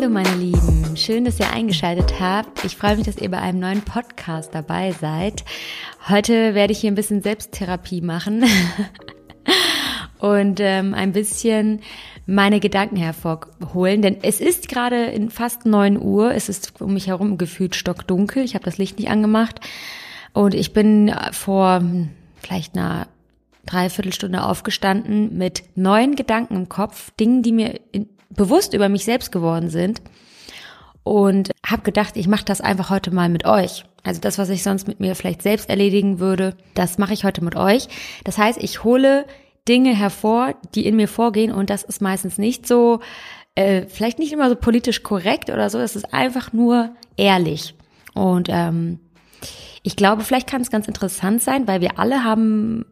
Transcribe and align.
Hallo 0.00 0.10
meine 0.10 0.36
Lieben, 0.36 0.96
schön, 0.96 1.24
dass 1.24 1.40
ihr 1.40 1.50
eingeschaltet 1.50 2.20
habt. 2.20 2.64
Ich 2.64 2.76
freue 2.76 2.94
mich, 2.94 3.06
dass 3.06 3.16
ihr 3.16 3.32
bei 3.32 3.38
einem 3.38 3.58
neuen 3.58 3.82
Podcast 3.82 4.54
dabei 4.54 4.92
seid. 4.92 5.44
Heute 6.08 6.54
werde 6.54 6.72
ich 6.72 6.78
hier 6.78 6.92
ein 6.92 6.94
bisschen 6.94 7.20
Selbsttherapie 7.20 8.00
machen 8.00 8.44
und 10.20 10.60
ähm, 10.60 10.94
ein 10.94 11.10
bisschen 11.10 11.80
meine 12.26 12.60
Gedanken 12.60 12.94
hervorholen, 12.94 14.00
denn 14.00 14.18
es 14.22 14.40
ist 14.40 14.68
gerade 14.68 15.06
in 15.06 15.30
fast 15.30 15.66
neun 15.66 16.00
Uhr, 16.00 16.32
es 16.32 16.48
ist 16.48 16.80
um 16.80 16.94
mich 16.94 17.08
herum 17.08 17.36
gefühlt 17.36 17.74
stockdunkel, 17.74 18.44
ich 18.44 18.54
habe 18.54 18.64
das 18.64 18.78
Licht 18.78 19.00
nicht 19.00 19.10
angemacht. 19.10 19.58
Und 20.32 20.54
ich 20.54 20.72
bin 20.72 21.12
vor 21.32 21.80
hm, 21.80 22.10
vielleicht 22.36 22.76
einer 22.76 23.08
Dreiviertelstunde 23.66 24.44
aufgestanden 24.44 25.36
mit 25.36 25.64
neuen 25.74 26.14
Gedanken 26.14 26.54
im 26.54 26.68
Kopf, 26.68 27.10
Dingen, 27.18 27.42
die 27.42 27.52
mir 27.52 27.80
in, 27.90 28.08
bewusst 28.30 28.74
über 28.74 28.88
mich 28.88 29.04
selbst 29.04 29.32
geworden 29.32 29.70
sind 29.70 30.02
und 31.02 31.50
habe 31.66 31.82
gedacht, 31.82 32.16
ich 32.16 32.28
mache 32.28 32.44
das 32.44 32.60
einfach 32.60 32.90
heute 32.90 33.10
mal 33.10 33.28
mit 33.28 33.46
euch. 33.46 33.84
Also 34.04 34.20
das, 34.20 34.38
was 34.38 34.48
ich 34.50 34.62
sonst 34.62 34.86
mit 34.86 35.00
mir 35.00 35.14
vielleicht 35.14 35.42
selbst 35.42 35.68
erledigen 35.68 36.18
würde, 36.18 36.56
das 36.74 36.98
mache 36.98 37.12
ich 37.12 37.24
heute 37.24 37.42
mit 37.42 37.56
euch. 37.56 37.88
Das 38.24 38.38
heißt, 38.38 38.62
ich 38.62 38.84
hole 38.84 39.26
Dinge 39.68 39.94
hervor, 39.94 40.54
die 40.74 40.86
in 40.86 40.96
mir 40.96 41.08
vorgehen 41.08 41.52
und 41.52 41.70
das 41.70 41.82
ist 41.82 42.00
meistens 42.00 42.38
nicht 42.38 42.66
so, 42.66 43.00
äh, 43.54 43.86
vielleicht 43.86 44.18
nicht 44.18 44.32
immer 44.32 44.48
so 44.48 44.56
politisch 44.56 45.02
korrekt 45.02 45.50
oder 45.50 45.68
so, 45.68 45.78
es 45.78 45.96
ist 45.96 46.12
einfach 46.14 46.52
nur 46.52 46.90
ehrlich. 47.16 47.74
Und 48.14 48.48
ähm, 48.50 49.00
ich 49.82 49.96
glaube, 49.96 50.22
vielleicht 50.24 50.48
kann 50.48 50.62
es 50.62 50.70
ganz 50.70 50.88
interessant 50.88 51.42
sein, 51.42 51.66
weil 51.66 51.80
wir 51.80 51.98
alle 51.98 52.24
haben 52.24 52.84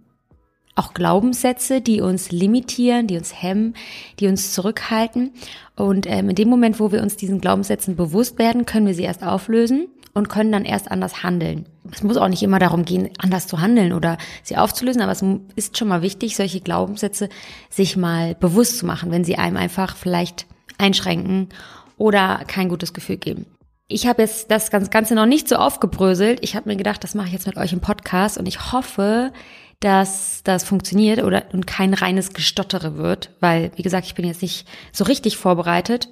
auch 0.76 0.94
Glaubenssätze, 0.94 1.80
die 1.80 2.00
uns 2.00 2.30
limitieren, 2.30 3.06
die 3.06 3.16
uns 3.16 3.42
hemmen, 3.42 3.74
die 4.20 4.28
uns 4.28 4.52
zurückhalten. 4.52 5.32
Und 5.74 6.06
ähm, 6.08 6.28
in 6.28 6.36
dem 6.36 6.48
Moment, 6.48 6.78
wo 6.78 6.92
wir 6.92 7.02
uns 7.02 7.16
diesen 7.16 7.40
Glaubenssätzen 7.40 7.96
bewusst 7.96 8.38
werden, 8.38 8.66
können 8.66 8.86
wir 8.86 8.94
sie 8.94 9.02
erst 9.02 9.24
auflösen 9.24 9.88
und 10.12 10.28
können 10.28 10.52
dann 10.52 10.64
erst 10.64 10.90
anders 10.90 11.22
handeln. 11.22 11.66
Es 11.90 12.02
muss 12.02 12.16
auch 12.16 12.28
nicht 12.28 12.42
immer 12.42 12.58
darum 12.58 12.84
gehen, 12.84 13.10
anders 13.18 13.46
zu 13.46 13.60
handeln 13.60 13.92
oder 13.92 14.18
sie 14.42 14.56
aufzulösen, 14.56 15.02
aber 15.02 15.12
es 15.12 15.24
ist 15.56 15.76
schon 15.76 15.88
mal 15.88 16.02
wichtig, 16.02 16.36
solche 16.36 16.60
Glaubenssätze 16.60 17.28
sich 17.70 17.96
mal 17.96 18.34
bewusst 18.34 18.78
zu 18.78 18.86
machen, 18.86 19.10
wenn 19.10 19.24
sie 19.24 19.36
einem 19.36 19.56
einfach 19.56 19.96
vielleicht 19.96 20.46
einschränken 20.78 21.48
oder 21.96 22.42
kein 22.46 22.68
gutes 22.68 22.92
Gefühl 22.92 23.16
geben. 23.16 23.46
Ich 23.88 24.06
habe 24.06 24.22
jetzt 24.22 24.50
das 24.50 24.70
Ganze 24.70 25.14
noch 25.14 25.26
nicht 25.26 25.48
so 25.48 25.56
aufgebröselt. 25.56 26.40
Ich 26.42 26.56
habe 26.56 26.68
mir 26.68 26.76
gedacht, 26.76 27.04
das 27.04 27.14
mache 27.14 27.28
ich 27.28 27.32
jetzt 27.32 27.46
mit 27.46 27.56
euch 27.56 27.72
im 27.72 27.80
Podcast 27.80 28.36
und 28.36 28.46
ich 28.46 28.72
hoffe, 28.72 29.32
dass 29.80 30.42
das 30.44 30.64
funktioniert 30.64 31.22
oder 31.22 31.44
und 31.52 31.66
kein 31.66 31.94
reines 31.94 32.32
Gestottere 32.32 32.96
wird, 32.96 33.30
weil, 33.40 33.70
wie 33.76 33.82
gesagt, 33.82 34.06
ich 34.06 34.14
bin 34.14 34.24
jetzt 34.24 34.42
nicht 34.42 34.66
so 34.92 35.04
richtig 35.04 35.36
vorbereitet. 35.36 36.08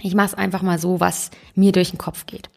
Ich 0.00 0.14
mache 0.14 0.28
es 0.28 0.34
einfach 0.34 0.62
mal 0.62 0.78
so, 0.78 1.00
was 1.00 1.30
mir 1.54 1.72
durch 1.72 1.90
den 1.90 1.98
Kopf 1.98 2.26
geht. 2.26 2.48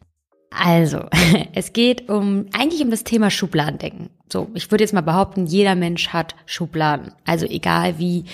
Also, 0.49 1.05
es 1.53 1.73
geht 1.73 2.09
um 2.09 2.45
eigentlich 2.53 2.81
um 2.81 2.91
das 2.91 3.03
Thema 3.03 3.29
Schubladendenken. 3.29 4.09
So, 4.31 4.49
ich 4.53 4.71
würde 4.71 4.83
jetzt 4.83 4.93
mal 4.93 5.01
behaupten, 5.01 5.45
jeder 5.45 5.75
Mensch 5.75 6.09
hat 6.09 6.35
Schubladen. 6.45 7.11
Also 7.25 7.45
egal 7.45 7.99
wie 7.99 8.25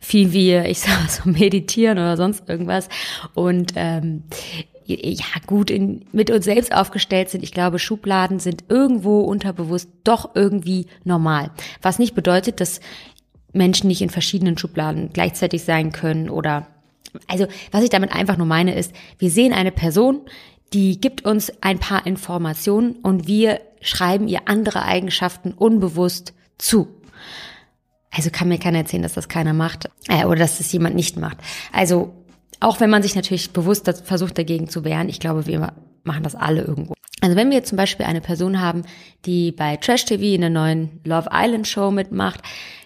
viel 0.00 0.32
wir, 0.32 0.66
ich 0.66 0.80
sag 0.80 1.00
mal 1.00 1.10
so, 1.10 1.28
meditieren 1.28 1.98
oder 1.98 2.16
sonst 2.16 2.48
irgendwas. 2.48 2.88
Und 3.34 3.72
ähm, 3.76 4.22
ja 4.86 5.24
gut 5.46 5.70
in, 5.70 6.04
mit 6.12 6.30
uns 6.30 6.44
selbst 6.44 6.74
aufgestellt 6.74 7.30
sind. 7.30 7.42
Ich 7.42 7.52
glaube, 7.52 7.78
Schubladen 7.78 8.38
sind 8.38 8.64
irgendwo 8.68 9.20
unterbewusst 9.20 9.88
doch 10.04 10.34
irgendwie 10.34 10.86
normal. 11.04 11.50
Was 11.82 11.98
nicht 11.98 12.14
bedeutet, 12.14 12.60
dass 12.60 12.80
Menschen 13.52 13.88
nicht 13.88 14.02
in 14.02 14.10
verschiedenen 14.10 14.58
Schubladen 14.58 15.10
gleichzeitig 15.12 15.64
sein 15.64 15.92
können 15.92 16.28
oder 16.28 16.66
also 17.28 17.46
was 17.70 17.84
ich 17.84 17.90
damit 17.90 18.12
einfach 18.12 18.36
nur 18.36 18.46
meine 18.46 18.74
ist, 18.74 18.92
wir 19.18 19.30
sehen 19.30 19.52
eine 19.52 19.70
Person, 19.70 20.22
die 20.72 21.00
gibt 21.00 21.24
uns 21.24 21.52
ein 21.62 21.78
paar 21.78 22.06
Informationen 22.06 22.96
und 22.96 23.28
wir 23.28 23.60
schreiben 23.80 24.26
ihr 24.26 24.40
andere 24.46 24.82
Eigenschaften 24.82 25.52
unbewusst 25.52 26.34
zu. 26.58 26.88
Also 28.10 28.30
kann 28.30 28.48
mir 28.48 28.58
keiner 28.58 28.78
erzählen, 28.78 29.02
dass 29.02 29.14
das 29.14 29.28
keiner 29.28 29.52
macht 29.52 29.88
äh, 30.08 30.24
oder 30.24 30.36
dass 30.36 30.58
das 30.58 30.72
jemand 30.72 30.94
nicht 30.94 31.16
macht. 31.16 31.38
Also 31.72 32.23
auch 32.60 32.80
wenn 32.80 32.90
man 32.90 33.02
sich 33.02 33.14
natürlich 33.14 33.52
bewusst 33.52 33.90
versucht 34.04 34.38
dagegen 34.38 34.68
zu 34.68 34.84
wehren, 34.84 35.08
ich 35.08 35.20
glaube, 35.20 35.46
wir 35.46 35.72
machen 36.04 36.22
das 36.22 36.34
alle 36.34 36.62
irgendwo. 36.62 36.94
Also 37.20 37.36
wenn 37.36 37.48
wir 37.48 37.56
jetzt 37.56 37.70
zum 37.70 37.76
Beispiel 37.76 38.04
eine 38.04 38.20
Person 38.20 38.60
haben, 38.60 38.82
die 39.24 39.50
bei 39.50 39.76
Trash 39.78 40.04
TV 40.04 40.22
in 40.22 40.42
der 40.42 40.50
neuen 40.50 41.00
Love 41.04 41.30
Island 41.32 41.66
Show 41.66 41.90
mitmacht, 41.90 42.40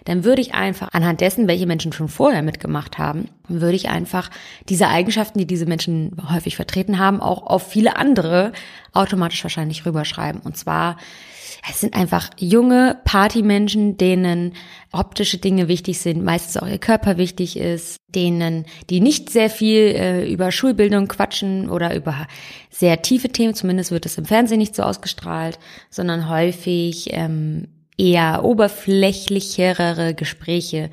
dann 0.05 0.23
würde 0.23 0.41
ich 0.41 0.53
einfach 0.53 0.87
anhand 0.93 1.19
dessen, 1.19 1.47
welche 1.49 1.67
Menschen 1.67 1.91
schon 1.91 2.07
vorher 2.07 2.41
mitgemacht 2.41 2.97
haben, 2.97 3.27
würde 3.49 3.75
ich 3.75 3.89
einfach 3.89 4.29
diese 4.69 4.87
Eigenschaften, 4.87 5.39
die 5.39 5.45
diese 5.45 5.65
Menschen 5.65 6.15
häufig 6.31 6.55
vertreten 6.55 6.99
haben, 6.99 7.19
auch 7.19 7.43
auf 7.43 7.67
viele 7.69 7.97
andere 7.97 8.53
automatisch 8.93 9.43
wahrscheinlich 9.43 9.85
rüberschreiben. 9.85 10.39
Und 10.39 10.55
zwar 10.55 10.95
es 11.69 11.81
sind 11.81 11.95
einfach 11.95 12.29
junge 12.37 12.97
Partymenschen, 13.03 13.97
denen 13.97 14.53
optische 14.91 15.37
Dinge 15.37 15.67
wichtig 15.67 15.99
sind, 15.99 16.23
meistens 16.23 16.57
auch 16.57 16.67
ihr 16.67 16.79
Körper 16.79 17.17
wichtig 17.17 17.57
ist, 17.57 17.97
denen, 18.07 18.65
die 18.89 19.01
nicht 19.01 19.29
sehr 19.29 19.49
viel 19.49 19.95
äh, 19.95 20.31
über 20.31 20.51
Schulbildung 20.51 21.07
quatschen 21.07 21.69
oder 21.69 21.95
über 21.95 22.27
sehr 22.69 23.01
tiefe 23.01 23.29
Themen, 23.29 23.53
zumindest 23.53 23.91
wird 23.91 24.05
es 24.05 24.17
im 24.17 24.25
Fernsehen 24.25 24.59
nicht 24.59 24.75
so 24.75 24.83
ausgestrahlt, 24.83 25.59
sondern 25.89 26.29
häufig 26.29 27.09
ähm, 27.11 27.67
eher 27.97 28.43
oberflächlichere 28.43 30.13
Gespräche 30.15 30.89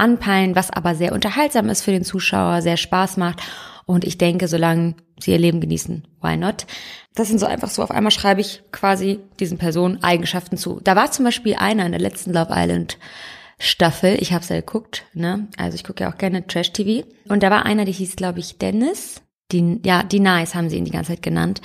anpeilen, 0.00 0.56
was 0.56 0.70
aber 0.70 0.94
sehr 0.94 1.12
unterhaltsam 1.12 1.68
ist 1.68 1.82
für 1.82 1.92
den 1.92 2.04
Zuschauer, 2.04 2.62
sehr 2.62 2.76
Spaß 2.76 3.16
macht. 3.16 3.40
Und 3.86 4.04
ich 4.04 4.18
denke, 4.18 4.48
solange 4.48 4.94
sie 5.18 5.32
ihr 5.32 5.38
Leben 5.38 5.60
genießen, 5.60 6.06
why 6.20 6.36
not? 6.36 6.66
Das 7.14 7.28
sind 7.28 7.38
so 7.38 7.46
einfach 7.46 7.68
so, 7.68 7.82
auf 7.82 7.90
einmal 7.90 8.12
schreibe 8.12 8.40
ich 8.40 8.62
quasi 8.72 9.20
diesen 9.38 9.58
Personen 9.58 10.02
Eigenschaften 10.02 10.56
zu. 10.56 10.80
Da 10.82 10.96
war 10.96 11.10
zum 11.10 11.24
Beispiel 11.24 11.56
einer 11.56 11.86
in 11.86 11.92
der 11.92 12.00
letzten 12.00 12.32
Love 12.32 12.52
Island 12.54 12.98
Staffel, 13.58 14.16
ich 14.20 14.32
habe 14.32 14.42
es 14.42 14.48
ja 14.48 14.56
geguckt, 14.56 15.04
ne? 15.12 15.46
Also 15.58 15.74
ich 15.74 15.84
gucke 15.84 16.02
ja 16.02 16.10
auch 16.10 16.16
gerne 16.16 16.46
Trash-TV. 16.46 17.06
Und 17.28 17.42
da 17.42 17.50
war 17.50 17.66
einer, 17.66 17.84
der 17.84 17.92
hieß, 17.92 18.16
glaube 18.16 18.38
ich, 18.38 18.56
Dennis. 18.56 19.20
Die, 19.52 19.80
ja, 19.84 20.02
die 20.02 20.20
Nice 20.20 20.54
haben 20.54 20.70
sie 20.70 20.78
ihn 20.78 20.86
die 20.86 20.92
ganze 20.92 21.12
Zeit 21.12 21.22
genannt. 21.22 21.60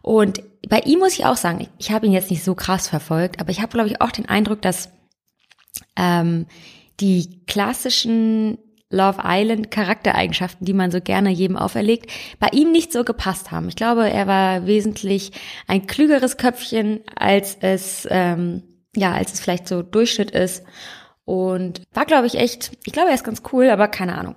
Und 0.00 0.42
bei 0.68 0.80
ihm 0.80 1.00
muss 1.00 1.14
ich 1.14 1.24
auch 1.24 1.36
sagen, 1.36 1.60
ich, 1.60 1.68
ich 1.78 1.90
habe 1.90 2.06
ihn 2.06 2.12
jetzt 2.12 2.30
nicht 2.30 2.44
so 2.44 2.54
krass 2.54 2.86
verfolgt, 2.86 3.40
aber 3.40 3.50
ich 3.50 3.60
habe, 3.60 3.72
glaube 3.72 3.88
ich, 3.88 4.00
auch 4.00 4.12
den 4.12 4.28
Eindruck, 4.28 4.62
dass 4.62 4.90
ähm, 5.96 6.46
die 7.00 7.42
klassischen 7.46 8.58
Love 8.90 9.22
Island 9.24 9.70
Charaktereigenschaften, 9.70 10.66
die 10.66 10.72
man 10.72 10.90
so 10.90 11.00
gerne 11.00 11.30
jedem 11.30 11.56
auferlegt, 11.56 12.10
bei 12.40 12.48
ihm 12.52 12.72
nicht 12.72 12.92
so 12.92 13.04
gepasst 13.04 13.52
haben. 13.52 13.68
Ich 13.68 13.76
glaube, 13.76 14.10
er 14.10 14.26
war 14.26 14.66
wesentlich 14.66 15.30
ein 15.68 15.86
klügeres 15.86 16.36
Köpfchen, 16.36 17.00
als 17.16 17.56
es 17.60 18.06
ähm, 18.10 18.64
ja, 18.96 19.12
als 19.12 19.32
es 19.32 19.40
vielleicht 19.40 19.68
so 19.68 19.82
Durchschnitt 19.82 20.30
ist. 20.30 20.64
Und 21.24 21.82
war, 21.92 22.06
glaube 22.06 22.26
ich, 22.26 22.34
echt, 22.34 22.72
ich 22.84 22.92
glaube, 22.92 23.10
er 23.10 23.14
ist 23.14 23.24
ganz 23.24 23.42
cool, 23.52 23.70
aber 23.70 23.86
keine 23.88 24.18
Ahnung. 24.18 24.34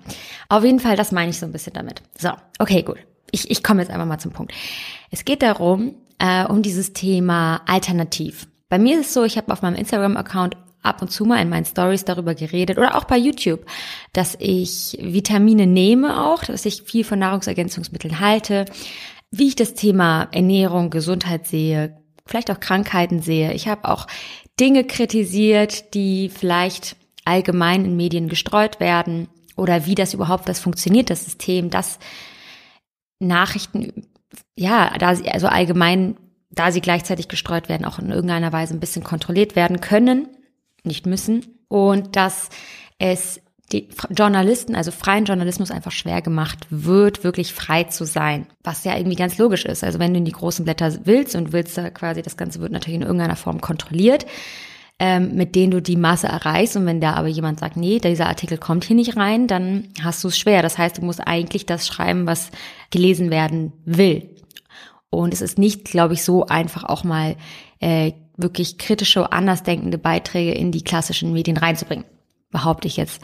Auf 0.49 0.63
jeden 0.63 0.79
Fall, 0.79 0.95
das 0.95 1.11
meine 1.11 1.31
ich 1.31 1.39
so 1.39 1.45
ein 1.45 1.51
bisschen 1.51 1.73
damit. 1.73 2.03
So, 2.17 2.29
okay, 2.59 2.83
gut. 2.83 2.99
Ich, 3.31 3.49
ich 3.49 3.63
komme 3.63 3.81
jetzt 3.81 3.89
einfach 3.89 4.05
mal 4.05 4.19
zum 4.19 4.31
Punkt. 4.31 4.53
Es 5.09 5.25
geht 5.25 5.41
darum, 5.41 5.95
äh, 6.19 6.45
um 6.45 6.61
dieses 6.61 6.93
Thema 6.93 7.61
Alternativ. 7.65 8.47
Bei 8.69 8.77
mir 8.77 8.99
ist 8.99 9.07
es 9.07 9.13
so, 9.13 9.23
ich 9.23 9.37
habe 9.37 9.51
auf 9.51 9.63
meinem 9.63 9.75
Instagram-Account 9.75 10.55
ab 10.83 11.01
und 11.01 11.09
zu 11.09 11.25
mal 11.25 11.41
in 11.41 11.49
meinen 11.49 11.65
Stories 11.65 12.05
darüber 12.05 12.35
geredet 12.35 12.77
oder 12.77 12.95
auch 12.95 13.05
bei 13.05 13.17
YouTube, 13.17 13.65
dass 14.11 14.35
ich 14.39 14.97
Vitamine 15.01 15.65
nehme 15.65 16.25
auch, 16.25 16.43
dass 16.43 16.65
ich 16.65 16.83
viel 16.83 17.03
von 17.03 17.19
Nahrungsergänzungsmitteln 17.19 18.19
halte, 18.19 18.65
wie 19.31 19.47
ich 19.47 19.55
das 19.55 19.73
Thema 19.73 20.27
Ernährung, 20.31 20.89
Gesundheit 20.89 21.47
sehe, 21.47 21.97
vielleicht 22.25 22.51
auch 22.51 22.59
Krankheiten 22.59 23.21
sehe. 23.21 23.53
Ich 23.53 23.67
habe 23.67 23.89
auch 23.89 24.05
Dinge 24.59 24.83
kritisiert, 24.83 25.93
die 25.95 26.29
vielleicht 26.29 26.95
allgemein 27.25 27.85
in 27.85 27.95
Medien 27.95 28.27
gestreut 28.27 28.79
werden 28.79 29.27
oder 29.55 29.85
wie 29.85 29.95
das 29.95 30.13
überhaupt 30.13 30.47
das 30.49 30.59
funktioniert, 30.59 31.09
das 31.09 31.23
System, 31.23 31.69
dass 31.69 31.97
Nachrichten, 33.19 34.07
ja, 34.55 34.95
da 34.97 35.15
sie, 35.15 35.29
also 35.29 35.47
allgemein, 35.47 36.17
da 36.51 36.71
sie 36.71 36.81
gleichzeitig 36.81 37.29
gestreut 37.29 37.69
werden, 37.69 37.85
auch 37.85 37.99
in 37.99 38.11
irgendeiner 38.11 38.51
Weise 38.51 38.73
ein 38.73 38.81
bisschen 38.81 39.03
kontrolliert 39.03 39.55
werden 39.55 39.79
können 39.79 40.27
nicht 40.83 41.05
müssen 41.05 41.45
und 41.67 42.15
dass 42.15 42.49
es 42.99 43.41
die 43.71 43.89
Journalisten, 44.11 44.75
also 44.75 44.91
freien 44.91 45.25
Journalismus 45.25 45.71
einfach 45.71 45.91
schwer 45.91 46.21
gemacht 46.21 46.67
wird, 46.69 47.23
wirklich 47.23 47.53
frei 47.53 47.85
zu 47.85 48.05
sein. 48.05 48.45
Was 48.63 48.83
ja 48.83 48.95
irgendwie 48.95 49.15
ganz 49.15 49.37
logisch 49.37 49.65
ist. 49.65 49.83
Also 49.83 49.99
wenn 49.99 50.13
du 50.13 50.19
in 50.19 50.25
die 50.25 50.31
großen 50.31 50.63
Blätter 50.63 50.93
willst 51.05 51.35
und 51.35 51.53
willst 51.53 51.77
da 51.77 51.89
quasi, 51.89 52.21
das 52.21 52.37
Ganze 52.37 52.59
wird 52.59 52.71
natürlich 52.71 52.97
in 52.97 53.01
irgendeiner 53.01 53.35
Form 53.35 53.61
kontrolliert, 53.61 54.25
ähm, 54.99 55.35
mit 55.35 55.55
denen 55.55 55.71
du 55.71 55.81
die 55.81 55.95
Masse 55.95 56.27
erreichst. 56.27 56.75
Und 56.75 56.85
wenn 56.85 57.01
da 57.01 57.13
aber 57.13 57.27
jemand 57.27 57.59
sagt, 57.59 57.75
nee, 57.75 57.99
dieser 57.99 58.27
Artikel 58.27 58.57
kommt 58.57 58.83
hier 58.83 58.95
nicht 58.95 59.17
rein, 59.17 59.47
dann 59.47 59.89
hast 60.01 60.23
du 60.23 60.27
es 60.27 60.37
schwer. 60.37 60.61
Das 60.61 60.77
heißt, 60.77 60.99
du 60.99 61.01
musst 61.01 61.25
eigentlich 61.25 61.65
das 61.65 61.87
schreiben, 61.87 62.27
was 62.27 62.51
gelesen 62.91 63.31
werden 63.31 63.73
will. 63.85 64.29
Und 65.09 65.33
es 65.33 65.41
ist 65.41 65.57
nicht, 65.57 65.85
glaube 65.85 66.13
ich, 66.13 66.23
so 66.23 66.45
einfach 66.45 66.83
auch 66.83 67.03
mal 67.03 67.35
äh, 67.79 68.13
wirklich 68.37 68.77
kritische, 68.77 69.31
andersdenkende 69.31 69.97
Beiträge 69.97 70.53
in 70.53 70.71
die 70.71 70.83
klassischen 70.83 71.33
Medien 71.33 71.57
reinzubringen. 71.57 72.05
Behaupte 72.51 72.87
ich 72.87 72.97
jetzt. 72.97 73.21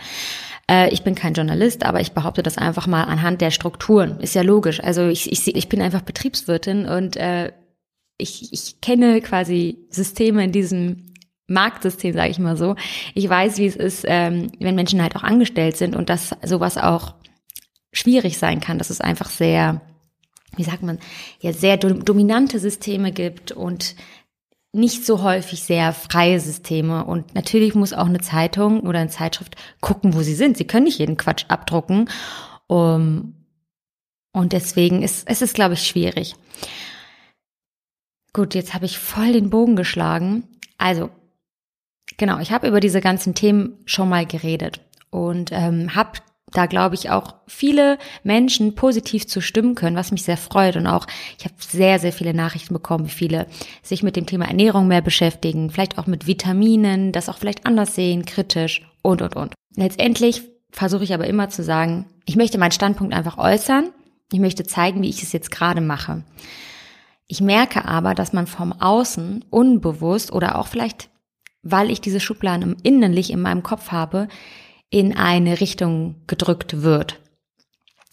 Äh, 0.69 0.89
ich 0.89 1.03
bin 1.03 1.15
kein 1.15 1.33
Journalist, 1.33 1.85
aber 1.85 1.99
ich 1.99 2.11
behaupte 2.11 2.43
das 2.43 2.57
einfach 2.57 2.87
mal 2.87 3.03
anhand 3.03 3.41
der 3.41 3.51
Strukturen. 3.51 4.19
Ist 4.19 4.35
ja 4.35 4.41
logisch. 4.41 4.81
Also 4.83 5.07
ich, 5.07 5.31
ich, 5.31 5.55
ich 5.55 5.69
bin 5.69 5.81
einfach 5.81 6.01
Betriebswirtin 6.01 6.85
und 6.85 7.17
äh, 7.17 7.51
ich, 8.17 8.53
ich 8.53 8.81
kenne 8.81 9.21
quasi 9.21 9.79
Systeme 9.89 10.43
in 10.43 10.51
diesem 10.51 11.13
Marktsystem, 11.47 12.13
sage 12.13 12.29
ich 12.29 12.39
mal 12.39 12.57
so. 12.57 12.75
Ich 13.15 13.27
weiß, 13.27 13.57
wie 13.57 13.65
es 13.65 13.75
ist, 13.75 14.05
ähm, 14.07 14.51
wenn 14.59 14.75
Menschen 14.75 15.01
halt 15.01 15.15
auch 15.15 15.23
angestellt 15.23 15.77
sind 15.77 15.95
und 15.95 16.09
dass 16.09 16.35
sowas 16.45 16.77
auch 16.77 17.15
schwierig 17.91 18.37
sein 18.37 18.59
kann, 18.59 18.77
dass 18.77 18.91
es 18.91 19.01
einfach 19.01 19.29
sehr, 19.29 19.81
wie 20.55 20.63
sagt 20.63 20.83
man, 20.83 20.99
ja, 21.39 21.53
sehr 21.53 21.77
dominante 21.77 22.59
Systeme 22.59 23.11
gibt 23.11 23.51
und 23.51 23.95
nicht 24.71 25.05
so 25.05 25.23
häufig 25.23 25.63
sehr 25.63 25.93
freie 25.93 26.39
Systeme. 26.39 27.05
Und 27.05 27.33
natürlich 27.33 27.75
muss 27.75 27.93
auch 27.93 28.05
eine 28.05 28.21
Zeitung 28.21 28.81
oder 28.81 28.99
eine 28.99 29.09
Zeitschrift 29.09 29.55
gucken, 29.81 30.13
wo 30.13 30.21
sie 30.21 30.35
sind. 30.35 30.57
Sie 30.57 30.67
können 30.67 30.85
nicht 30.85 30.99
jeden 30.99 31.17
Quatsch 31.17 31.45
abdrucken. 31.47 32.09
Um, 32.67 33.33
und 34.31 34.53
deswegen 34.53 35.01
ist 35.01 35.27
es 35.27 35.41
ist, 35.41 35.55
glaube 35.55 35.73
ich, 35.73 35.87
schwierig. 35.87 36.35
Gut, 38.31 38.53
jetzt 38.53 38.75
habe 38.75 38.85
ich 38.85 38.99
voll 38.99 39.33
den 39.33 39.49
Bogen 39.49 39.75
geschlagen. 39.75 40.43
Also, 40.77 41.09
genau, 42.17 42.39
ich 42.39 42.51
habe 42.51 42.67
über 42.67 42.79
diese 42.79 43.01
ganzen 43.01 43.33
Themen 43.33 43.79
schon 43.85 44.07
mal 44.07 44.27
geredet 44.27 44.81
und 45.09 45.49
ähm, 45.51 45.95
habe 45.95 46.19
da 46.51 46.65
glaube 46.65 46.95
ich 46.95 47.09
auch 47.09 47.35
viele 47.47 47.97
Menschen 48.23 48.75
positiv 48.75 49.27
zu 49.27 49.41
stimmen 49.41 49.75
können, 49.75 49.95
was 49.95 50.11
mich 50.11 50.23
sehr 50.23 50.37
freut. 50.37 50.75
Und 50.75 50.87
auch, 50.87 51.05
ich 51.37 51.45
habe 51.45 51.55
sehr, 51.59 51.99
sehr 51.99 52.13
viele 52.13 52.33
Nachrichten 52.33 52.73
bekommen, 52.73 53.05
wie 53.05 53.11
viele 53.11 53.47
sich 53.83 54.03
mit 54.03 54.15
dem 54.15 54.25
Thema 54.25 54.45
Ernährung 54.45 54.87
mehr 54.87 55.01
beschäftigen, 55.01 55.69
vielleicht 55.69 55.97
auch 55.97 56.07
mit 56.07 56.27
Vitaminen, 56.27 57.11
das 57.11 57.29
auch 57.29 57.37
vielleicht 57.37 57.65
anders 57.65 57.95
sehen, 57.95 58.25
kritisch 58.25 58.81
und, 59.01 59.21
und, 59.21 59.35
und. 59.35 59.53
Letztendlich 59.75 60.43
versuche 60.71 61.03
ich 61.03 61.13
aber 61.13 61.27
immer 61.27 61.49
zu 61.49 61.63
sagen, 61.63 62.05
ich 62.25 62.35
möchte 62.35 62.57
meinen 62.57 62.71
Standpunkt 62.71 63.13
einfach 63.13 63.37
äußern. 63.37 63.89
Ich 64.31 64.39
möchte 64.39 64.63
zeigen, 64.63 65.01
wie 65.01 65.09
ich 65.09 65.23
es 65.23 65.31
jetzt 65.31 65.49
gerade 65.49 65.81
mache. 65.81 66.23
Ich 67.27 67.41
merke 67.41 67.85
aber, 67.85 68.15
dass 68.15 68.33
man 68.33 68.47
vom 68.47 68.73
Außen 68.73 69.45
unbewusst 69.49 70.31
oder 70.31 70.57
auch 70.57 70.67
vielleicht, 70.67 71.09
weil 71.63 71.89
ich 71.89 72.01
diese 72.01 72.19
Schubladen 72.19 72.75
innerlich 72.83 73.31
in 73.31 73.41
meinem 73.41 73.63
Kopf 73.63 73.91
habe, 73.91 74.27
in 74.89 75.15
eine 75.15 75.59
Richtung 75.59 76.15
gedrückt 76.27 76.81
wird. 76.81 77.19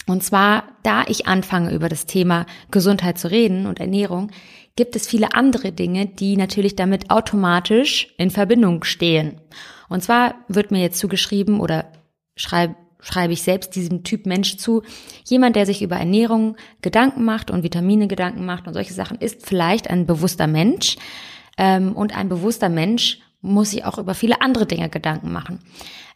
Und 0.06 0.22
zwar, 0.22 0.64
da 0.82 1.04
ich 1.08 1.26
anfange, 1.26 1.72
über 1.74 1.88
das 1.88 2.06
Thema 2.06 2.46
Gesundheit 2.70 3.18
zu 3.18 3.30
reden 3.30 3.66
und 3.66 3.80
Ernährung, 3.80 4.30
gibt 4.76 4.94
es 4.94 5.08
viele 5.08 5.34
andere 5.34 5.72
Dinge, 5.72 6.06
die 6.06 6.36
natürlich 6.36 6.76
damit 6.76 7.10
automatisch 7.10 8.14
in 8.18 8.30
Verbindung 8.30 8.84
stehen. 8.84 9.40
Und 9.88 10.02
zwar 10.02 10.34
wird 10.48 10.70
mir 10.70 10.80
jetzt 10.80 10.98
zugeschrieben 10.98 11.60
oder 11.60 11.92
schreibe 12.36 12.76
schreibe 13.06 13.34
ich 13.34 13.42
selbst 13.42 13.76
diesem 13.76 14.02
Typ 14.02 14.26
Mensch 14.26 14.56
zu. 14.56 14.82
Jemand, 15.24 15.54
der 15.54 15.66
sich 15.66 15.82
über 15.82 15.96
Ernährung 15.96 16.56
Gedanken 16.82 17.24
macht 17.24 17.50
und 17.50 17.62
Vitamine 17.62 18.08
Gedanken 18.08 18.44
macht 18.44 18.66
und 18.66 18.74
solche 18.74 18.94
Sachen, 18.94 19.18
ist 19.18 19.46
vielleicht 19.46 19.88
ein 19.88 20.06
bewusster 20.06 20.46
Mensch. 20.46 20.96
Ähm, 21.56 21.92
und 21.94 22.16
ein 22.16 22.28
bewusster 22.28 22.68
Mensch 22.68 23.20
muss 23.40 23.70
sich 23.70 23.84
auch 23.84 23.98
über 23.98 24.14
viele 24.14 24.40
andere 24.40 24.66
Dinge 24.66 24.88
Gedanken 24.88 25.32
machen. 25.32 25.60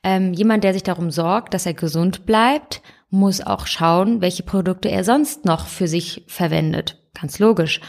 Ähm, 0.02 0.32
jemand, 0.32 0.64
der 0.64 0.72
sich 0.72 0.82
darum 0.82 1.10
sorgt, 1.10 1.54
dass 1.54 1.66
er 1.66 1.74
gesund 1.74 2.26
bleibt, 2.26 2.82
muss 3.10 3.40
auch 3.40 3.66
schauen, 3.66 4.20
welche 4.20 4.42
Produkte 4.42 4.90
er 4.90 5.04
sonst 5.04 5.44
noch 5.44 5.66
für 5.66 5.88
sich 5.88 6.24
verwendet. 6.26 6.98
Ganz 7.14 7.38
logisch. 7.38 7.80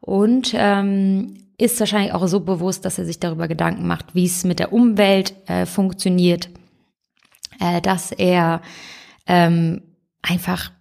Und 0.00 0.52
ähm, 0.56 1.36
ist 1.58 1.78
wahrscheinlich 1.78 2.12
auch 2.12 2.26
so 2.26 2.40
bewusst, 2.40 2.84
dass 2.84 2.98
er 2.98 3.04
sich 3.04 3.20
darüber 3.20 3.46
Gedanken 3.46 3.86
macht, 3.86 4.14
wie 4.14 4.24
es 4.24 4.44
mit 4.44 4.58
der 4.58 4.72
Umwelt 4.72 5.34
äh, 5.46 5.66
funktioniert, 5.66 6.48
äh, 7.60 7.80
dass 7.80 8.10
er 8.10 8.62
ähm, 9.26 9.82
einfach 10.22 10.72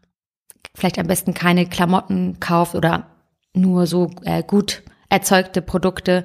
vielleicht 0.73 0.97
am 0.97 1.07
besten 1.07 1.33
keine 1.33 1.67
Klamotten 1.67 2.39
kauft 2.39 2.73
oder 2.75 3.07
nur 3.53 3.85
so 3.85 4.09
äh, 4.23 4.41
gut 4.41 4.81
erzeugte 5.11 5.61
Produkte, 5.61 6.23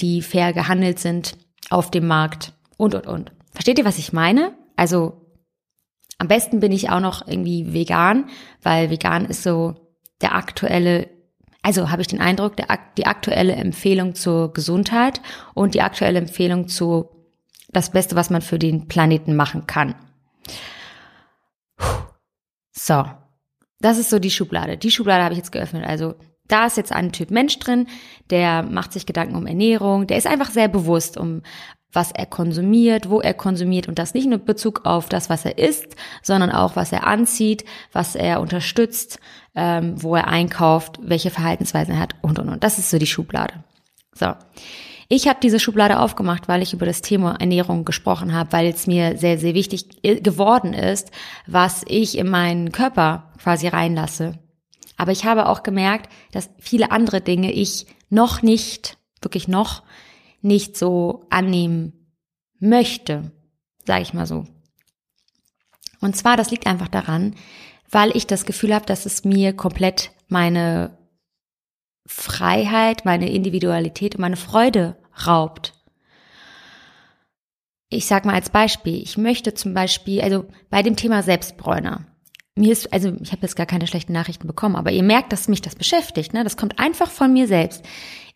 die 0.00 0.22
fair 0.22 0.52
gehandelt 0.52 0.98
sind 0.98 1.36
auf 1.70 1.90
dem 1.90 2.06
Markt 2.06 2.54
und, 2.76 2.94
und, 2.94 3.06
und. 3.06 3.32
Versteht 3.52 3.78
ihr, 3.78 3.84
was 3.84 3.98
ich 3.98 4.12
meine? 4.12 4.56
Also 4.76 5.26
am 6.18 6.28
besten 6.28 6.60
bin 6.60 6.72
ich 6.72 6.88
auch 6.90 7.00
noch 7.00 7.26
irgendwie 7.26 7.74
vegan, 7.74 8.30
weil 8.62 8.90
vegan 8.90 9.24
ist 9.24 9.42
so 9.42 9.74
der 10.20 10.34
aktuelle, 10.34 11.08
also 11.62 11.90
habe 11.90 12.02
ich 12.02 12.08
den 12.08 12.20
Eindruck, 12.20 12.56
der, 12.56 12.66
die 12.96 13.06
aktuelle 13.06 13.54
Empfehlung 13.54 14.14
zur 14.14 14.52
Gesundheit 14.52 15.20
und 15.54 15.74
die 15.74 15.82
aktuelle 15.82 16.18
Empfehlung 16.18 16.68
zu 16.68 17.10
das 17.70 17.90
Beste, 17.90 18.16
was 18.16 18.30
man 18.30 18.40
für 18.40 18.58
den 18.58 18.86
Planeten 18.86 19.34
machen 19.36 19.66
kann. 19.66 19.94
So, 22.72 23.04
das 23.80 23.98
ist 23.98 24.10
so 24.10 24.20
die 24.20 24.30
Schublade. 24.30 24.76
Die 24.78 24.90
Schublade 24.90 25.24
habe 25.24 25.34
ich 25.34 25.38
jetzt 25.38 25.52
geöffnet. 25.52 25.84
Also 25.84 26.14
da 26.48 26.66
ist 26.66 26.76
jetzt 26.76 26.92
ein 26.92 27.12
Typ 27.12 27.30
Mensch 27.30 27.58
drin, 27.58 27.86
der 28.30 28.62
macht 28.62 28.92
sich 28.92 29.06
Gedanken 29.06 29.36
um 29.36 29.46
Ernährung, 29.46 30.06
der 30.06 30.18
ist 30.18 30.26
einfach 30.26 30.50
sehr 30.50 30.68
bewusst 30.68 31.16
um 31.16 31.42
was 31.92 32.12
er 32.12 32.26
konsumiert, 32.26 33.08
wo 33.08 33.20
er 33.20 33.34
konsumiert 33.34 33.88
und 33.88 33.98
das 33.98 34.14
nicht 34.14 34.26
nur 34.26 34.38
in 34.38 34.44
Bezug 34.44 34.84
auf 34.84 35.08
das, 35.08 35.30
was 35.30 35.44
er 35.44 35.58
isst, 35.58 35.96
sondern 36.22 36.50
auch, 36.50 36.76
was 36.76 36.92
er 36.92 37.06
anzieht, 37.06 37.64
was 37.92 38.14
er 38.14 38.40
unterstützt, 38.40 39.18
ähm, 39.54 39.94
wo 40.02 40.14
er 40.14 40.28
einkauft, 40.28 40.98
welche 41.02 41.30
Verhaltensweisen 41.30 41.94
er 41.94 42.00
hat 42.00 42.14
und 42.20 42.38
und 42.38 42.48
und. 42.50 42.62
Das 42.62 42.78
ist 42.78 42.90
so 42.90 42.98
die 42.98 43.06
Schublade. 43.06 43.54
So. 44.12 44.34
Ich 45.10 45.26
habe 45.26 45.38
diese 45.42 45.58
Schublade 45.58 46.00
aufgemacht, 46.00 46.48
weil 46.48 46.60
ich 46.60 46.74
über 46.74 46.84
das 46.84 47.00
Thema 47.00 47.36
Ernährung 47.40 47.86
gesprochen 47.86 48.34
habe, 48.34 48.52
weil 48.52 48.66
es 48.66 48.86
mir 48.86 49.16
sehr, 49.16 49.38
sehr 49.38 49.54
wichtig 49.54 50.02
geworden 50.02 50.74
ist, 50.74 51.10
was 51.46 51.82
ich 51.88 52.18
in 52.18 52.28
meinen 52.28 52.72
Körper 52.72 53.32
quasi 53.42 53.68
reinlasse. 53.68 54.38
Aber 54.98 55.12
ich 55.12 55.24
habe 55.24 55.46
auch 55.46 55.62
gemerkt, 55.62 56.12
dass 56.32 56.50
viele 56.58 56.90
andere 56.90 57.22
Dinge 57.22 57.52
ich 57.52 57.86
noch 58.10 58.42
nicht, 58.42 58.98
wirklich 59.22 59.48
noch, 59.48 59.84
nicht 60.42 60.76
so 60.76 61.24
annehmen 61.30 62.14
möchte, 62.58 63.32
sage 63.86 64.02
ich 64.02 64.12
mal 64.12 64.26
so. 64.26 64.44
Und 66.00 66.16
zwar, 66.16 66.36
das 66.36 66.50
liegt 66.50 66.66
einfach 66.66 66.88
daran, 66.88 67.34
weil 67.90 68.14
ich 68.16 68.26
das 68.26 68.44
Gefühl 68.44 68.74
habe, 68.74 68.86
dass 68.86 69.06
es 69.06 69.24
mir 69.24 69.54
komplett 69.54 70.10
meine 70.26 70.98
Freiheit, 72.06 73.04
meine 73.04 73.30
Individualität 73.30 74.16
und 74.16 74.20
meine 74.20 74.36
Freude 74.36 74.96
raubt. 75.26 75.74
Ich 77.88 78.06
sag 78.06 78.24
mal 78.24 78.34
als 78.34 78.50
Beispiel, 78.50 79.00
ich 79.00 79.16
möchte 79.16 79.54
zum 79.54 79.74
Beispiel, 79.74 80.20
also 80.20 80.46
bei 80.70 80.82
dem 80.82 80.96
Thema 80.96 81.22
Selbstbräuner, 81.22 82.06
mir 82.58 82.72
ist, 82.72 82.92
also 82.92 83.14
ich 83.20 83.32
habe 83.32 83.42
jetzt 83.42 83.56
gar 83.56 83.66
keine 83.66 83.86
schlechten 83.86 84.12
Nachrichten 84.12 84.46
bekommen, 84.46 84.76
aber 84.76 84.90
ihr 84.90 85.02
merkt, 85.02 85.32
dass 85.32 85.48
mich 85.48 85.62
das 85.62 85.74
beschäftigt. 85.74 86.34
Ne? 86.34 86.44
Das 86.44 86.56
kommt 86.56 86.78
einfach 86.78 87.10
von 87.10 87.32
mir 87.32 87.46
selbst. 87.46 87.84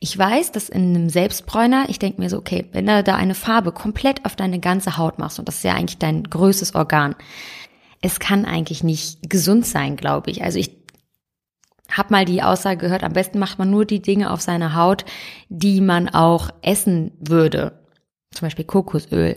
Ich 0.01 0.17
weiß, 0.17 0.53
dass 0.53 0.69
in 0.69 0.95
einem 0.95 1.09
Selbstbräuner, 1.09 1.87
ich 1.89 1.99
denke 1.99 2.21
mir 2.21 2.29
so, 2.29 2.39
okay, 2.39 2.69
wenn 2.73 2.87
du 2.87 3.03
da 3.03 3.17
eine 3.17 3.35
Farbe 3.35 3.73
komplett 3.73 4.25
auf 4.25 4.35
deine 4.35 4.59
ganze 4.59 4.97
Haut 4.97 5.19
machst, 5.19 5.39
und 5.39 5.47
das 5.47 5.57
ist 5.57 5.65
ja 5.65 5.75
eigentlich 5.75 5.99
dein 5.99 6.25
größtes 6.25 6.75
Organ, 6.75 7.15
es 8.01 8.19
kann 8.19 8.45
eigentlich 8.45 8.83
nicht 8.83 9.31
gesund 9.31 9.65
sein, 9.65 9.97
glaube 9.97 10.31
ich. 10.31 10.43
Also 10.43 10.59
ich 10.59 10.77
habe 11.91 12.13
mal 12.13 12.25
die 12.25 12.43
Aussage 12.43 12.79
gehört, 12.79 13.05
am 13.05 13.13
besten 13.13 13.39
macht 13.39 13.59
man 13.59 13.71
nur 13.71 13.85
die 13.85 14.03
Dinge 14.03 14.31
auf 14.31 14.41
seiner 14.41 14.75
Haut, 14.75 15.05
die 15.49 15.81
man 15.81 16.09
auch 16.09 16.51
essen 16.63 17.13
würde. 17.21 17.81
Zum 18.33 18.47
Beispiel 18.47 18.65
Kokosöl. 18.65 19.37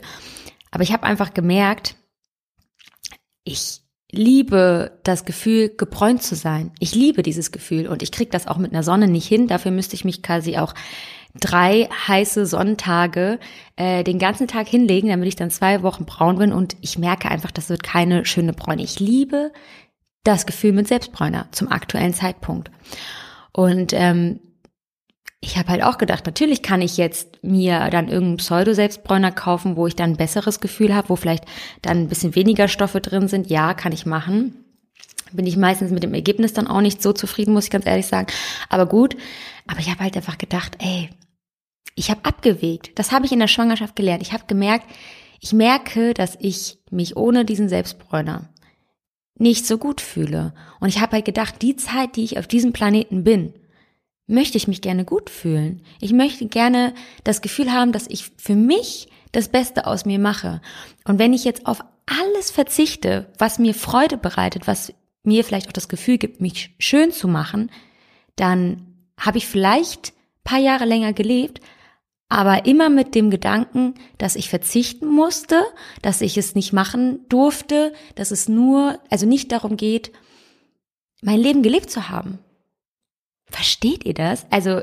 Aber 0.70 0.82
ich 0.82 0.92
habe 0.92 1.04
einfach 1.04 1.32
gemerkt, 1.32 1.96
ich 3.44 3.85
liebe 4.16 4.98
das 5.04 5.24
Gefühl, 5.24 5.70
gebräunt 5.76 6.22
zu 6.22 6.34
sein. 6.34 6.72
Ich 6.78 6.94
liebe 6.94 7.22
dieses 7.22 7.52
Gefühl 7.52 7.86
und 7.86 8.02
ich 8.02 8.12
krieg 8.12 8.30
das 8.30 8.46
auch 8.46 8.58
mit 8.58 8.72
einer 8.72 8.82
Sonne 8.82 9.08
nicht 9.08 9.26
hin. 9.26 9.46
Dafür 9.46 9.70
müsste 9.70 9.94
ich 9.94 10.04
mich 10.04 10.22
quasi 10.22 10.56
auch 10.56 10.74
drei 11.40 11.88
heiße 12.08 12.46
Sonntage 12.46 13.38
äh, 13.76 14.02
den 14.04 14.18
ganzen 14.18 14.48
Tag 14.48 14.68
hinlegen, 14.68 15.08
damit 15.08 15.28
ich 15.28 15.36
dann 15.36 15.50
zwei 15.50 15.82
Wochen 15.82 16.04
braun 16.04 16.38
bin 16.38 16.52
und 16.52 16.76
ich 16.80 16.98
merke 16.98 17.30
einfach, 17.30 17.50
das 17.50 17.68
wird 17.68 17.82
keine 17.82 18.24
schöne 18.24 18.52
Bräune. 18.52 18.82
Ich 18.82 19.00
liebe 19.00 19.52
das 20.24 20.46
Gefühl 20.46 20.72
mit 20.72 20.88
Selbstbräuner 20.88 21.48
zum 21.52 21.70
aktuellen 21.70 22.14
Zeitpunkt. 22.14 22.70
Und 23.52 23.92
ähm, 23.92 24.40
ich 25.40 25.56
habe 25.56 25.68
halt 25.68 25.82
auch 25.82 25.98
gedacht, 25.98 26.26
natürlich 26.26 26.62
kann 26.62 26.82
ich 26.82 26.96
jetzt 26.96 27.42
mir 27.42 27.90
dann 27.90 28.08
irgendeinen 28.08 28.38
Pseudo-Selbstbräuner 28.38 29.32
kaufen, 29.32 29.76
wo 29.76 29.86
ich 29.86 29.94
dann 29.94 30.10
ein 30.10 30.16
besseres 30.16 30.60
Gefühl 30.60 30.94
habe, 30.94 31.08
wo 31.08 31.16
vielleicht 31.16 31.44
dann 31.82 31.98
ein 31.98 32.08
bisschen 32.08 32.34
weniger 32.34 32.68
Stoffe 32.68 33.00
drin 33.00 33.28
sind. 33.28 33.48
Ja, 33.48 33.74
kann 33.74 33.92
ich 33.92 34.06
machen. 34.06 34.64
Bin 35.32 35.46
ich 35.46 35.56
meistens 35.56 35.90
mit 35.90 36.02
dem 36.02 36.14
Ergebnis 36.14 36.52
dann 36.52 36.66
auch 36.66 36.80
nicht 36.80 37.02
so 37.02 37.12
zufrieden, 37.12 37.52
muss 37.52 37.64
ich 37.64 37.70
ganz 37.70 37.86
ehrlich 37.86 38.06
sagen. 38.06 38.28
Aber 38.68 38.86
gut. 38.86 39.16
Aber 39.66 39.80
ich 39.80 39.90
habe 39.90 40.00
halt 40.00 40.16
einfach 40.16 40.38
gedacht, 40.38 40.78
ey, 40.80 41.10
ich 41.94 42.10
habe 42.10 42.24
abgewegt. 42.24 42.98
Das 42.98 43.12
habe 43.12 43.26
ich 43.26 43.32
in 43.32 43.40
der 43.40 43.48
Schwangerschaft 43.48 43.96
gelernt. 43.96 44.22
Ich 44.22 44.32
habe 44.32 44.44
gemerkt, 44.46 44.86
ich 45.40 45.52
merke, 45.52 46.14
dass 46.14 46.36
ich 46.40 46.78
mich 46.90 47.16
ohne 47.16 47.44
diesen 47.44 47.68
Selbstbräuner 47.68 48.48
nicht 49.38 49.66
so 49.66 49.76
gut 49.78 50.00
fühle. 50.00 50.54
Und 50.80 50.88
ich 50.88 51.00
habe 51.00 51.12
halt 51.12 51.24
gedacht, 51.24 51.60
die 51.60 51.76
Zeit, 51.76 52.16
die 52.16 52.24
ich 52.24 52.38
auf 52.38 52.46
diesem 52.46 52.72
Planeten 52.72 53.22
bin, 53.22 53.52
möchte 54.26 54.56
ich 54.56 54.68
mich 54.68 54.80
gerne 54.80 55.04
gut 55.04 55.30
fühlen. 55.30 55.82
Ich 56.00 56.12
möchte 56.12 56.46
gerne 56.46 56.94
das 57.24 57.42
Gefühl 57.42 57.72
haben, 57.72 57.92
dass 57.92 58.06
ich 58.08 58.32
für 58.36 58.56
mich 58.56 59.08
das 59.32 59.48
Beste 59.48 59.86
aus 59.86 60.04
mir 60.04 60.18
mache. 60.18 60.60
Und 61.04 61.18
wenn 61.18 61.32
ich 61.32 61.44
jetzt 61.44 61.66
auf 61.66 61.84
alles 62.06 62.50
verzichte, 62.50 63.30
was 63.38 63.58
mir 63.58 63.74
Freude 63.74 64.16
bereitet, 64.16 64.66
was 64.66 64.92
mir 65.22 65.44
vielleicht 65.44 65.68
auch 65.68 65.72
das 65.72 65.88
Gefühl 65.88 66.18
gibt, 66.18 66.40
mich 66.40 66.74
schön 66.78 67.12
zu 67.12 67.28
machen, 67.28 67.70
dann 68.36 68.94
habe 69.18 69.38
ich 69.38 69.46
vielleicht 69.46 70.12
paar 70.46 70.58
Jahre 70.58 70.84
länger 70.84 71.12
gelebt, 71.12 71.60
aber 72.28 72.66
immer 72.66 72.88
mit 72.88 73.14
dem 73.14 73.30
Gedanken, 73.30 73.94
dass 74.18 74.36
ich 74.36 74.48
verzichten 74.48 75.06
musste, 75.06 75.62
dass 76.02 76.22
ich 76.22 76.38
es 76.38 76.54
nicht 76.54 76.72
machen 76.72 77.20
durfte, 77.28 77.92
dass 78.14 78.30
es 78.30 78.48
nur, 78.48 78.98
also 79.10 79.26
nicht 79.26 79.52
darum 79.52 79.76
geht, 79.76 80.12
mein 81.22 81.40
Leben 81.40 81.62
gelebt 81.62 81.90
zu 81.90 82.08
haben. 82.08 82.38
Versteht 83.48 84.04
ihr 84.04 84.14
das? 84.14 84.46
Also 84.50 84.82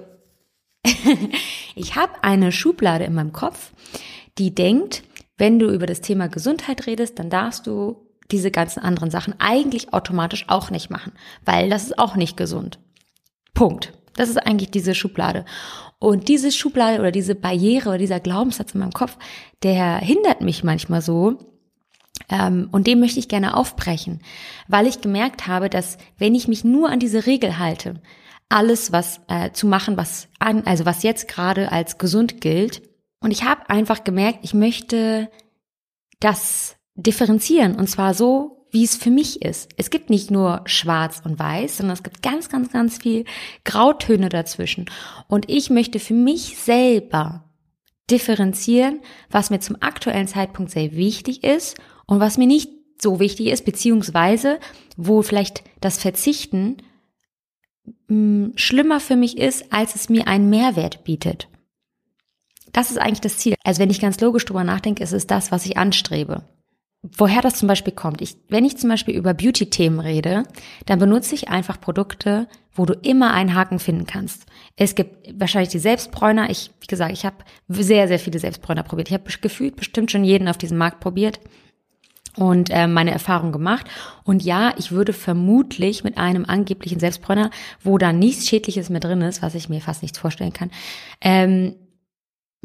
ich 1.75 1.95
habe 1.95 2.23
eine 2.23 2.51
Schublade 2.51 3.05
in 3.05 3.13
meinem 3.13 3.33
Kopf, 3.33 3.71
die 4.37 4.53
denkt, 4.53 5.03
wenn 5.37 5.59
du 5.59 5.69
über 5.69 5.85
das 5.85 6.01
Thema 6.01 6.27
Gesundheit 6.27 6.87
redest, 6.87 7.19
dann 7.19 7.29
darfst 7.29 7.67
du 7.67 8.07
diese 8.31 8.51
ganzen 8.51 8.81
anderen 8.81 9.11
Sachen 9.11 9.35
eigentlich 9.39 9.93
automatisch 9.93 10.45
auch 10.47 10.69
nicht 10.71 10.89
machen, 10.89 11.13
weil 11.45 11.69
das 11.69 11.83
ist 11.83 11.99
auch 11.99 12.15
nicht 12.15 12.37
gesund. 12.37 12.79
Punkt. 13.53 13.93
Das 14.15 14.29
ist 14.29 14.37
eigentlich 14.37 14.71
diese 14.71 14.93
Schublade. 14.93 15.45
Und 15.99 16.27
diese 16.27 16.51
Schublade 16.51 16.99
oder 16.99 17.11
diese 17.11 17.33
Barriere 17.33 17.89
oder 17.89 17.97
dieser 17.97 18.19
Glaubenssatz 18.19 18.73
in 18.73 18.81
meinem 18.81 18.93
Kopf, 18.93 19.17
der 19.63 19.97
hindert 19.97 20.41
mich 20.41 20.63
manchmal 20.63 21.01
so. 21.01 21.37
Ähm, 22.29 22.69
und 22.71 22.85
den 22.85 22.99
möchte 22.99 23.19
ich 23.19 23.27
gerne 23.27 23.57
aufbrechen, 23.57 24.21
weil 24.67 24.85
ich 24.85 25.01
gemerkt 25.01 25.47
habe, 25.47 25.69
dass 25.69 25.97
wenn 26.17 26.35
ich 26.35 26.47
mich 26.47 26.63
nur 26.63 26.89
an 26.89 26.99
diese 26.99 27.25
Regel 27.25 27.57
halte, 27.57 27.95
alles 28.49 28.91
was 28.91 29.21
äh, 29.27 29.51
zu 29.51 29.67
machen, 29.67 29.97
was 29.97 30.27
an, 30.39 30.63
also 30.65 30.85
was 30.85 31.03
jetzt 31.03 31.27
gerade 31.27 31.71
als 31.71 31.97
gesund 31.97 32.41
gilt, 32.41 32.81
und 33.23 33.31
ich 33.31 33.45
habe 33.45 33.69
einfach 33.69 34.03
gemerkt, 34.03 34.39
ich 34.41 34.53
möchte 34.53 35.29
das 36.19 36.75
differenzieren 36.95 37.75
und 37.75 37.87
zwar 37.87 38.13
so, 38.13 38.67
wie 38.69 38.83
es 38.83 38.97
für 38.97 39.11
mich 39.11 39.41
ist. 39.41 39.69
Es 39.77 39.89
gibt 39.89 40.09
nicht 40.09 40.29
nur 40.29 40.61
schwarz 40.65 41.21
und 41.23 41.39
weiß, 41.39 41.77
sondern 41.77 41.93
es 41.93 42.03
gibt 42.03 42.21
ganz, 42.21 42.49
ganz, 42.49 42.73
ganz 42.73 42.97
viel 42.97 43.23
Grautöne 43.63 44.27
dazwischen. 44.27 44.89
Und 45.29 45.49
ich 45.49 45.69
möchte 45.69 45.99
für 45.99 46.13
mich 46.13 46.57
selber 46.57 47.45
differenzieren, 48.11 48.99
was 49.29 49.51
mir 49.51 49.59
zum 49.59 49.77
aktuellen 49.79 50.27
Zeitpunkt 50.27 50.71
sehr 50.71 50.91
wichtig 50.91 51.45
ist 51.45 51.77
und 52.05 52.19
was 52.19 52.37
mir 52.37 52.47
nicht 52.47 52.71
so 53.01 53.21
wichtig 53.21 53.47
ist, 53.47 53.63
beziehungsweise 53.63 54.59
wo 54.97 55.21
vielleicht 55.21 55.63
das 55.79 55.97
Verzichten 55.97 56.77
mh, 58.07 58.15
mm, 58.15 58.53
schlimmer 58.55 58.99
für 58.99 59.15
mich 59.15 59.37
ist, 59.37 59.71
als 59.73 59.95
es 59.95 60.09
mir 60.09 60.27
einen 60.27 60.49
Mehrwert 60.49 61.03
bietet. 61.03 61.47
Das 62.71 62.89
ist 62.89 62.97
eigentlich 62.97 63.21
das 63.21 63.37
Ziel. 63.37 63.55
Also 63.63 63.81
wenn 63.81 63.91
ich 63.91 64.01
ganz 64.01 64.19
logisch 64.19 64.45
drüber 64.45 64.63
nachdenke, 64.63 65.03
ist 65.03 65.13
es 65.13 65.27
das, 65.27 65.51
was 65.51 65.65
ich 65.65 65.77
anstrebe. 65.77 66.43
Woher 67.17 67.41
das 67.41 67.55
zum 67.55 67.67
Beispiel 67.67 67.93
kommt. 67.93 68.21
Ich, 68.21 68.37
wenn 68.47 68.63
ich 68.63 68.77
zum 68.77 68.89
Beispiel 68.89 69.15
über 69.15 69.33
Beauty-Themen 69.33 69.99
rede, 69.99 70.43
dann 70.85 70.99
benutze 70.99 71.35
ich 71.35 71.49
einfach 71.49 71.79
Produkte, 71.79 72.47
wo 72.73 72.85
du 72.85 72.93
immer 72.93 73.33
einen 73.33 73.53
Haken 73.53 73.79
finden 73.79 74.07
kannst. 74.07 74.45
Es 74.77 74.95
gibt 74.95 75.39
wahrscheinlich 75.39 75.69
die 75.69 75.79
Selbstbräuner. 75.79 76.49
Ich, 76.49 76.71
wie 76.79 76.87
gesagt, 76.87 77.11
ich 77.11 77.25
habe 77.25 77.43
sehr, 77.67 78.07
sehr 78.07 78.19
viele 78.19 78.39
Selbstbräuner 78.39 78.83
probiert. 78.83 79.09
Ich 79.09 79.13
habe 79.13 79.29
gefühlt 79.41 79.75
bestimmt 79.75 80.11
schon 80.11 80.23
jeden 80.23 80.47
auf 80.47 80.57
diesem 80.57 80.77
Markt 80.77 81.01
probiert 81.01 81.39
und 82.37 82.69
äh, 82.69 82.87
meine 82.87 83.11
Erfahrung 83.11 83.51
gemacht. 83.51 83.85
Und 84.23 84.43
ja, 84.43 84.73
ich 84.77 84.91
würde 84.91 85.13
vermutlich 85.13 86.03
mit 86.03 86.17
einem 86.17 86.45
angeblichen 86.45 86.99
Selbstbräuner, 86.99 87.51
wo 87.83 87.97
da 87.97 88.13
nichts 88.13 88.47
Schädliches 88.47 88.89
mehr 88.89 88.99
drin 88.99 89.21
ist, 89.21 89.41
was 89.41 89.55
ich 89.55 89.69
mir 89.69 89.81
fast 89.81 90.01
nicht 90.01 90.17
vorstellen 90.17 90.53
kann, 90.53 90.71
ähm, 91.21 91.75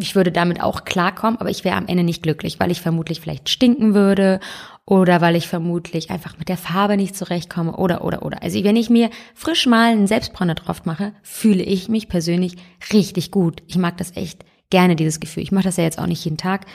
ich 0.01 0.15
würde 0.15 0.31
damit 0.31 0.63
auch 0.63 0.85
klarkommen, 0.85 1.41
aber 1.41 1.51
ich 1.51 1.65
wäre 1.65 1.77
am 1.77 1.89
Ende 1.89 2.05
nicht 2.05 2.23
glücklich, 2.23 2.61
weil 2.61 2.71
ich 2.71 2.81
vermutlich 2.81 3.21
vielleicht 3.21 3.49
stinken 3.49 3.95
würde 3.95 4.39
oder 4.85 5.21
weil 5.21 5.35
ich 5.35 5.49
vermutlich 5.49 6.11
einfach 6.11 6.39
mit 6.39 6.49
der 6.49 6.57
Farbe 6.57 6.97
nicht 6.97 7.17
zurechtkomme 7.17 7.77
oder, 7.77 8.05
oder, 8.05 8.23
oder. 8.23 8.43
Also 8.43 8.63
wenn 8.63 8.77
ich 8.77 8.91
mir 8.91 9.11
frisch 9.35 9.67
mal 9.67 9.91
einen 9.91 10.07
Selbstbräuner 10.07 10.55
drauf 10.55 10.85
mache, 10.85 11.13
fühle 11.23 11.65
ich 11.65 11.89
mich 11.89 12.09
persönlich 12.09 12.55
richtig 12.93 13.33
gut. 13.33 13.61
Ich 13.67 13.77
mag 13.77 13.97
das 13.97 14.17
echt 14.17 14.45
gerne, 14.71 14.95
dieses 14.95 15.19
Gefühl. 15.19 15.43
Ich 15.43 15.53
mache 15.53 15.65
das 15.65 15.79
ja 15.79 15.85
jetzt 15.85 15.99
auch 15.99 16.07
nicht 16.07 16.25
jeden 16.25 16.39
Tag, 16.39 16.67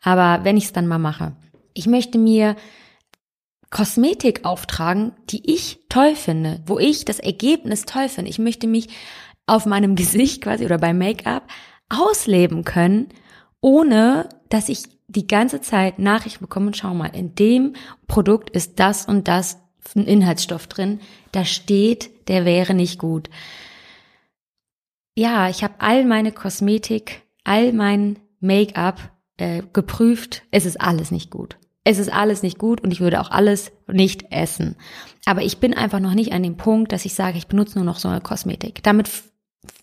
aber 0.00 0.44
wenn 0.44 0.56
ich 0.56 0.66
es 0.66 0.72
dann 0.72 0.86
mal 0.86 0.98
mache. 0.98 1.32
Ich 1.78 1.86
möchte 1.86 2.18
mir 2.18 2.56
Kosmetik 3.70 4.44
auftragen, 4.44 5.12
die 5.30 5.54
ich 5.54 5.78
toll 5.88 6.16
finde, 6.16 6.60
wo 6.66 6.78
ich 6.78 7.04
das 7.04 7.20
Ergebnis 7.20 7.84
toll 7.84 8.08
finde. 8.08 8.30
Ich 8.30 8.40
möchte 8.40 8.66
mich 8.66 8.88
auf 9.46 9.64
meinem 9.64 9.94
Gesicht 9.96 10.42
quasi 10.42 10.64
oder 10.64 10.78
beim 10.78 10.98
Make-up 10.98 11.46
ausleben 11.88 12.64
können, 12.64 13.08
ohne 13.60 14.28
dass 14.48 14.68
ich 14.68 14.82
die 15.06 15.26
ganze 15.26 15.60
Zeit 15.60 15.98
Nachrichten 15.98 16.44
bekomme 16.44 16.74
schau 16.74 16.94
mal, 16.94 17.14
in 17.14 17.34
dem 17.34 17.74
Produkt 18.08 18.50
ist 18.50 18.80
das 18.80 19.06
und 19.06 19.28
das 19.28 19.58
ein 19.96 20.04
Inhaltsstoff 20.04 20.66
drin, 20.66 21.00
da 21.32 21.44
steht, 21.44 22.28
der 22.28 22.44
wäre 22.44 22.74
nicht 22.74 22.98
gut. 22.98 23.30
Ja, 25.16 25.48
ich 25.48 25.64
habe 25.64 25.74
all 25.78 26.04
meine 26.04 26.32
Kosmetik, 26.32 27.22
all 27.44 27.72
mein 27.72 28.18
Make-up 28.40 29.12
äh, 29.38 29.62
geprüft, 29.72 30.42
es 30.50 30.66
ist 30.66 30.80
alles 30.80 31.10
nicht 31.10 31.30
gut. 31.30 31.56
Es 31.90 31.98
ist 31.98 32.12
alles 32.12 32.42
nicht 32.42 32.58
gut 32.58 32.82
und 32.82 32.92
ich 32.92 33.00
würde 33.00 33.18
auch 33.18 33.30
alles 33.30 33.72
nicht 33.90 34.30
essen. 34.30 34.76
Aber 35.24 35.40
ich 35.40 35.56
bin 35.56 35.72
einfach 35.72 36.00
noch 36.00 36.12
nicht 36.12 36.32
an 36.32 36.42
dem 36.42 36.58
Punkt, 36.58 36.92
dass 36.92 37.06
ich 37.06 37.14
sage, 37.14 37.38
ich 37.38 37.46
benutze 37.46 37.78
nur 37.78 37.86
noch 37.86 37.98
so 37.98 38.08
eine 38.08 38.20
Kosmetik. 38.20 38.82
Damit 38.82 39.08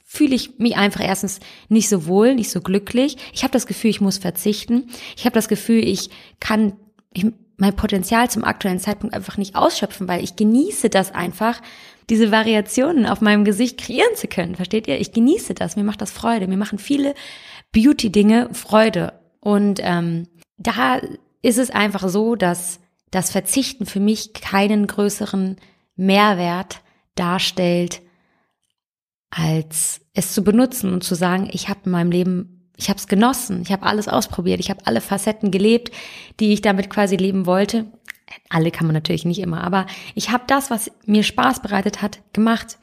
fühle 0.06 0.36
ich 0.36 0.60
mich 0.60 0.78
einfach 0.78 1.02
erstens 1.02 1.40
nicht 1.68 1.90
so 1.90 2.06
wohl, 2.06 2.36
nicht 2.36 2.52
so 2.52 2.62
glücklich. 2.62 3.18
Ich 3.34 3.42
habe 3.42 3.54
das 3.54 3.66
Gefühl, 3.66 3.90
ich 3.90 4.02
muss 4.02 4.20
verzichten. 4.20 4.92
Ich 5.18 5.26
habe 5.26 5.34
das 5.34 5.48
Gefühl, 5.48 5.84
ich 5.84 6.12
kann 6.40 6.74
ich, 7.12 7.26
mein 7.58 7.76
Potenzial 7.76 8.30
zum 8.30 8.44
aktuellen 8.44 8.80
Zeitpunkt 8.80 9.16
einfach 9.16 9.38
nicht 9.38 9.56
ausschöpfen, 9.56 10.08
weil 10.08 10.24
ich 10.24 10.36
genieße 10.36 10.92
das 10.92 11.12
einfach, 11.12 11.60
diese 12.12 12.32
Variationen 12.32 13.08
auf 13.08 13.20
meinem 13.20 13.46
Gesicht 13.46 13.80
kreieren 13.80 14.16
zu 14.16 14.28
können. 14.28 14.54
Versteht 14.54 14.88
ihr? 14.88 15.00
Ich 15.02 15.12
genieße 15.12 15.56
das. 15.56 15.76
Mir 15.76 15.84
macht 15.84 16.04
das 16.04 16.12
Freude. 16.12 16.46
Mir 16.46 16.58
machen 16.58 16.78
viele 16.78 17.16
Beauty-Dinge 17.72 18.50
Freude. 18.54 19.14
Und 19.40 19.80
ähm, 19.82 20.28
da 20.60 21.02
ist 21.46 21.60
es 21.60 21.70
einfach 21.70 22.10
so, 22.10 22.36
dass 22.36 22.80
das 23.12 23.30
Verzichten 23.30 23.86
für 23.86 24.00
mich 24.00 24.34
keinen 24.34 24.88
größeren 24.88 25.58
Mehrwert 25.96 26.82
darstellt, 27.14 28.02
als 29.30 30.02
es 30.14 30.34
zu 30.34 30.44
benutzen 30.44 30.92
und 30.92 31.04
zu 31.04 31.14
sagen, 31.14 31.48
ich 31.52 31.70
habe 31.70 31.82
in 31.86 31.92
meinem 31.92 32.10
Leben, 32.10 32.72
ich 32.78 32.90
habe 32.90 32.98
es 32.98 33.08
genossen, 33.08 33.62
ich 33.62 33.72
habe 33.72 33.86
alles 33.86 34.08
ausprobiert, 34.08 34.60
ich 34.60 34.72
habe 34.72 34.88
alle 34.88 35.02
Facetten 35.02 35.52
gelebt, 35.52 35.92
die 36.40 36.52
ich 36.52 36.62
damit 36.62 36.90
quasi 36.90 37.16
leben 37.16 37.46
wollte. 37.46 37.86
Alle 38.50 38.72
kann 38.72 38.88
man 38.88 38.96
natürlich 38.96 39.24
nicht 39.24 39.40
immer, 39.40 39.64
aber 39.64 39.86
ich 40.16 40.32
habe 40.32 40.46
das, 40.48 40.72
was 40.72 40.92
mir 41.06 41.22
Spaß 41.22 41.62
bereitet 41.62 42.02
hat, 42.02 42.22
gemacht. 42.34 42.80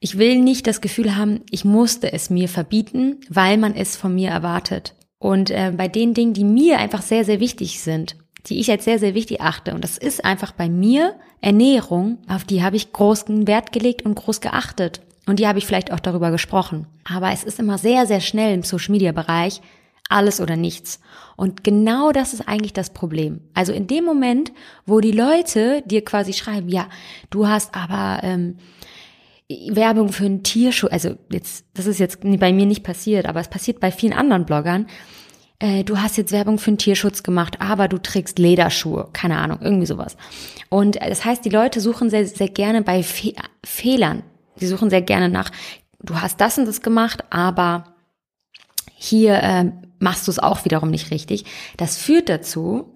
Ich 0.00 0.18
will 0.18 0.40
nicht 0.40 0.66
das 0.66 0.80
Gefühl 0.80 1.14
haben, 1.14 1.42
ich 1.48 1.64
musste 1.64 2.12
es 2.12 2.28
mir 2.28 2.48
verbieten, 2.48 3.20
weil 3.28 3.56
man 3.56 3.76
es 3.76 3.94
von 3.94 4.16
mir 4.16 4.30
erwartet. 4.30 4.94
Und 5.24 5.48
äh, 5.48 5.72
bei 5.74 5.88
den 5.88 6.12
Dingen, 6.12 6.34
die 6.34 6.44
mir 6.44 6.78
einfach 6.78 7.00
sehr, 7.00 7.24
sehr 7.24 7.40
wichtig 7.40 7.80
sind, 7.80 8.14
die 8.44 8.60
ich 8.60 8.70
als 8.70 8.84
sehr, 8.84 8.98
sehr 8.98 9.14
wichtig 9.14 9.40
achte, 9.40 9.74
und 9.74 9.82
das 9.82 9.96
ist 9.96 10.22
einfach 10.22 10.52
bei 10.52 10.68
mir 10.68 11.14
Ernährung, 11.40 12.18
auf 12.28 12.44
die 12.44 12.62
habe 12.62 12.76
ich 12.76 12.92
großen 12.92 13.46
Wert 13.46 13.72
gelegt 13.72 14.02
und 14.02 14.16
groß 14.16 14.42
geachtet. 14.42 15.00
Und 15.24 15.38
die 15.38 15.48
habe 15.48 15.58
ich 15.58 15.64
vielleicht 15.64 15.92
auch 15.92 16.00
darüber 16.00 16.30
gesprochen. 16.30 16.86
Aber 17.04 17.30
es 17.32 17.42
ist 17.42 17.58
immer 17.58 17.78
sehr, 17.78 18.04
sehr 18.04 18.20
schnell 18.20 18.52
im 18.52 18.64
Social 18.64 18.92
Media 18.92 19.12
Bereich 19.12 19.62
alles 20.10 20.42
oder 20.42 20.56
nichts. 20.56 21.00
Und 21.36 21.64
genau 21.64 22.12
das 22.12 22.34
ist 22.34 22.46
eigentlich 22.46 22.74
das 22.74 22.90
Problem. 22.90 23.40
Also 23.54 23.72
in 23.72 23.86
dem 23.86 24.04
Moment, 24.04 24.52
wo 24.84 25.00
die 25.00 25.12
Leute 25.12 25.82
dir 25.86 26.04
quasi 26.04 26.34
schreiben, 26.34 26.68
ja, 26.68 26.86
du 27.30 27.48
hast 27.48 27.74
aber 27.74 28.22
ähm, 28.22 28.58
Werbung 29.48 30.10
für 30.10 30.24
einen 30.24 30.42
Tierschutz, 30.42 30.90
also 30.92 31.16
jetzt, 31.30 31.66
das 31.74 31.86
ist 31.86 31.98
jetzt 31.98 32.20
bei 32.22 32.52
mir 32.52 32.66
nicht 32.66 32.82
passiert, 32.82 33.26
aber 33.26 33.40
es 33.40 33.48
passiert 33.48 33.80
bei 33.80 33.90
vielen 33.90 34.14
anderen 34.14 34.46
Bloggern. 34.46 34.86
Äh, 35.58 35.84
du 35.84 35.98
hast 35.98 36.16
jetzt 36.16 36.32
Werbung 36.32 36.58
für 36.58 36.68
einen 36.68 36.78
Tierschutz 36.78 37.22
gemacht, 37.22 37.60
aber 37.60 37.88
du 37.88 37.98
trägst 37.98 38.38
Lederschuhe, 38.38 39.10
keine 39.12 39.38
Ahnung, 39.38 39.58
irgendwie 39.60 39.86
sowas. 39.86 40.16
Und 40.70 40.96
das 40.96 41.24
heißt, 41.24 41.44
die 41.44 41.50
Leute 41.50 41.80
suchen 41.80 42.08
sehr, 42.08 42.26
sehr 42.26 42.48
gerne 42.48 42.82
bei 42.82 43.02
Fe 43.02 43.34
Fehlern 43.64 44.22
Sie 44.56 44.66
suchen 44.66 44.90
sehr 44.90 45.02
gerne 45.02 45.28
nach, 45.28 45.50
du 46.00 46.20
hast 46.20 46.40
das 46.40 46.58
und 46.58 46.66
das 46.66 46.80
gemacht, 46.80 47.24
aber 47.30 47.94
hier 48.94 49.34
äh, 49.42 49.72
machst 49.98 50.26
du 50.26 50.30
es 50.30 50.38
auch 50.38 50.64
wiederum 50.64 50.90
nicht 50.90 51.10
richtig. 51.10 51.44
Das 51.76 51.96
führt 51.96 52.28
dazu, 52.28 52.94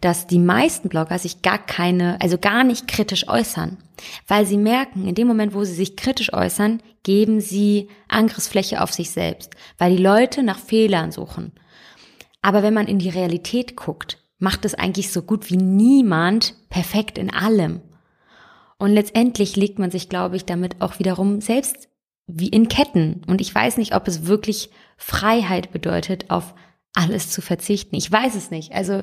dass 0.00 0.26
die 0.26 0.38
meisten 0.38 0.88
Blogger 0.88 1.18
sich 1.18 1.42
gar 1.42 1.58
keine, 1.58 2.20
also 2.20 2.38
gar 2.38 2.64
nicht 2.64 2.88
kritisch 2.88 3.28
äußern, 3.28 3.78
weil 4.26 4.46
sie 4.46 4.56
merken, 4.56 5.06
in 5.06 5.14
dem 5.14 5.28
Moment, 5.28 5.54
wo 5.54 5.64
sie 5.64 5.74
sich 5.74 5.96
kritisch 5.96 6.32
äußern, 6.32 6.82
geben 7.02 7.40
sie 7.40 7.88
Angriffsfläche 8.08 8.82
auf 8.82 8.92
sich 8.92 9.10
selbst, 9.10 9.54
weil 9.78 9.96
die 9.96 10.02
Leute 10.02 10.42
nach 10.42 10.58
Fehlern 10.58 11.12
suchen. 11.12 11.52
Aber 12.42 12.62
wenn 12.62 12.74
man 12.74 12.86
in 12.86 12.98
die 12.98 13.08
Realität 13.08 13.76
guckt, 13.76 14.18
macht 14.38 14.64
es 14.64 14.74
eigentlich 14.74 15.12
so 15.12 15.22
gut 15.22 15.50
wie 15.50 15.56
niemand 15.56 16.54
perfekt 16.70 17.18
in 17.18 17.30
allem. 17.32 17.82
Und 18.78 18.92
letztendlich 18.92 19.56
legt 19.56 19.78
man 19.78 19.90
sich, 19.90 20.08
glaube 20.08 20.36
ich, 20.36 20.46
damit 20.46 20.80
auch 20.80 20.98
wiederum 20.98 21.40
selbst 21.42 21.88
wie 22.26 22.48
in 22.48 22.68
Ketten. 22.68 23.22
Und 23.26 23.40
ich 23.40 23.54
weiß 23.54 23.76
nicht, 23.76 23.94
ob 23.94 24.08
es 24.08 24.26
wirklich 24.26 24.70
Freiheit 24.96 25.72
bedeutet, 25.72 26.30
auf 26.30 26.54
alles 26.94 27.30
zu 27.30 27.42
verzichten. 27.42 27.96
Ich 27.96 28.10
weiß 28.10 28.34
es 28.34 28.50
nicht. 28.50 28.72
Also 28.72 29.02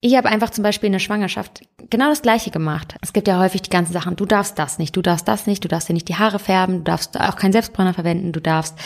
ich 0.00 0.16
habe 0.16 0.28
einfach 0.28 0.50
zum 0.50 0.62
Beispiel 0.62 0.86
in 0.86 0.92
der 0.92 1.00
Schwangerschaft 1.00 1.62
genau 1.90 2.08
das 2.08 2.22
Gleiche 2.22 2.50
gemacht. 2.50 2.94
Es 3.02 3.12
gibt 3.12 3.26
ja 3.26 3.40
häufig 3.40 3.62
die 3.62 3.70
ganzen 3.70 3.92
Sachen, 3.92 4.14
du 4.14 4.26
darfst 4.26 4.58
das 4.58 4.78
nicht, 4.78 4.94
du 4.96 5.02
darfst 5.02 5.26
das 5.26 5.46
nicht, 5.46 5.64
du 5.64 5.68
darfst 5.68 5.88
dir 5.88 5.94
nicht 5.94 6.08
die 6.08 6.16
Haare 6.16 6.38
färben, 6.38 6.78
du 6.78 6.84
darfst 6.84 7.18
auch 7.18 7.36
keinen 7.36 7.52
Selbstbrenner 7.52 7.94
verwenden, 7.94 8.32
du 8.32 8.40
darfst 8.40 8.76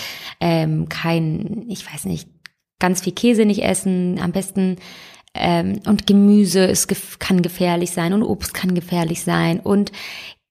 ähm, 0.41 0.89
kein, 0.89 1.67
ich 1.69 1.91
weiß 1.93 2.07
nicht, 2.07 2.29
ganz 2.79 3.03
viel 3.03 3.13
Käse 3.13 3.45
nicht 3.45 3.63
essen, 3.63 4.19
am 4.21 4.33
besten 4.33 4.77
ähm, 5.35 5.81
und 5.87 6.07
Gemüse 6.07 6.65
ist, 6.65 6.89
kann 7.19 7.43
gefährlich 7.43 7.91
sein 7.91 8.15
und 8.15 8.23
Obst 8.23 8.55
kann 8.55 8.75
gefährlich 8.75 9.23
sein 9.23 9.61
und 9.61 9.93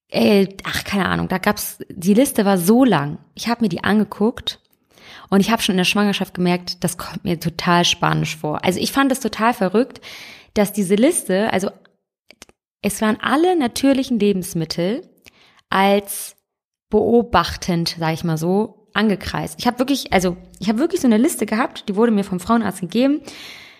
äh, 0.08 0.46
ach 0.64 0.84
keine 0.84 1.08
Ahnung, 1.08 1.28
da 1.28 1.38
gab's 1.38 1.78
die 1.88 2.14
Liste 2.14 2.44
war 2.44 2.58
so 2.58 2.84
lang. 2.84 3.18
Ich 3.34 3.48
habe 3.48 3.62
mir 3.62 3.68
die 3.68 3.82
angeguckt 3.82 4.60
und 5.30 5.40
ich 5.40 5.50
habe 5.50 5.62
schon 5.62 5.74
in 5.74 5.78
der 5.78 5.84
Schwangerschaft 5.84 6.34
gemerkt, 6.34 6.84
das 6.84 6.98
kommt 6.98 7.24
mir 7.24 7.40
total 7.40 7.84
spanisch 7.84 8.36
vor. 8.36 8.64
Also 8.64 8.78
ich 8.78 8.92
fand 8.92 9.10
es 9.10 9.20
total 9.20 9.54
verrückt 9.54 10.00
dass 10.54 10.72
diese 10.72 10.94
Liste, 10.94 11.52
also 11.52 11.70
es 12.82 13.00
waren 13.00 13.18
alle 13.20 13.56
natürlichen 13.58 14.18
Lebensmittel 14.18 15.08
als 15.70 16.36
beobachtend, 16.90 17.96
sage 17.98 18.14
ich 18.14 18.24
mal 18.24 18.36
so, 18.36 18.88
angekreist. 18.92 19.58
Ich 19.58 19.66
habe 19.66 19.78
wirklich, 19.78 20.12
also 20.12 20.36
ich 20.58 20.68
habe 20.68 20.78
wirklich 20.78 21.00
so 21.00 21.06
eine 21.06 21.16
Liste 21.16 21.46
gehabt, 21.46 21.88
die 21.88 21.96
wurde 21.96 22.12
mir 22.12 22.24
vom 22.24 22.40
Frauenarzt 22.40 22.80
gegeben. 22.80 23.20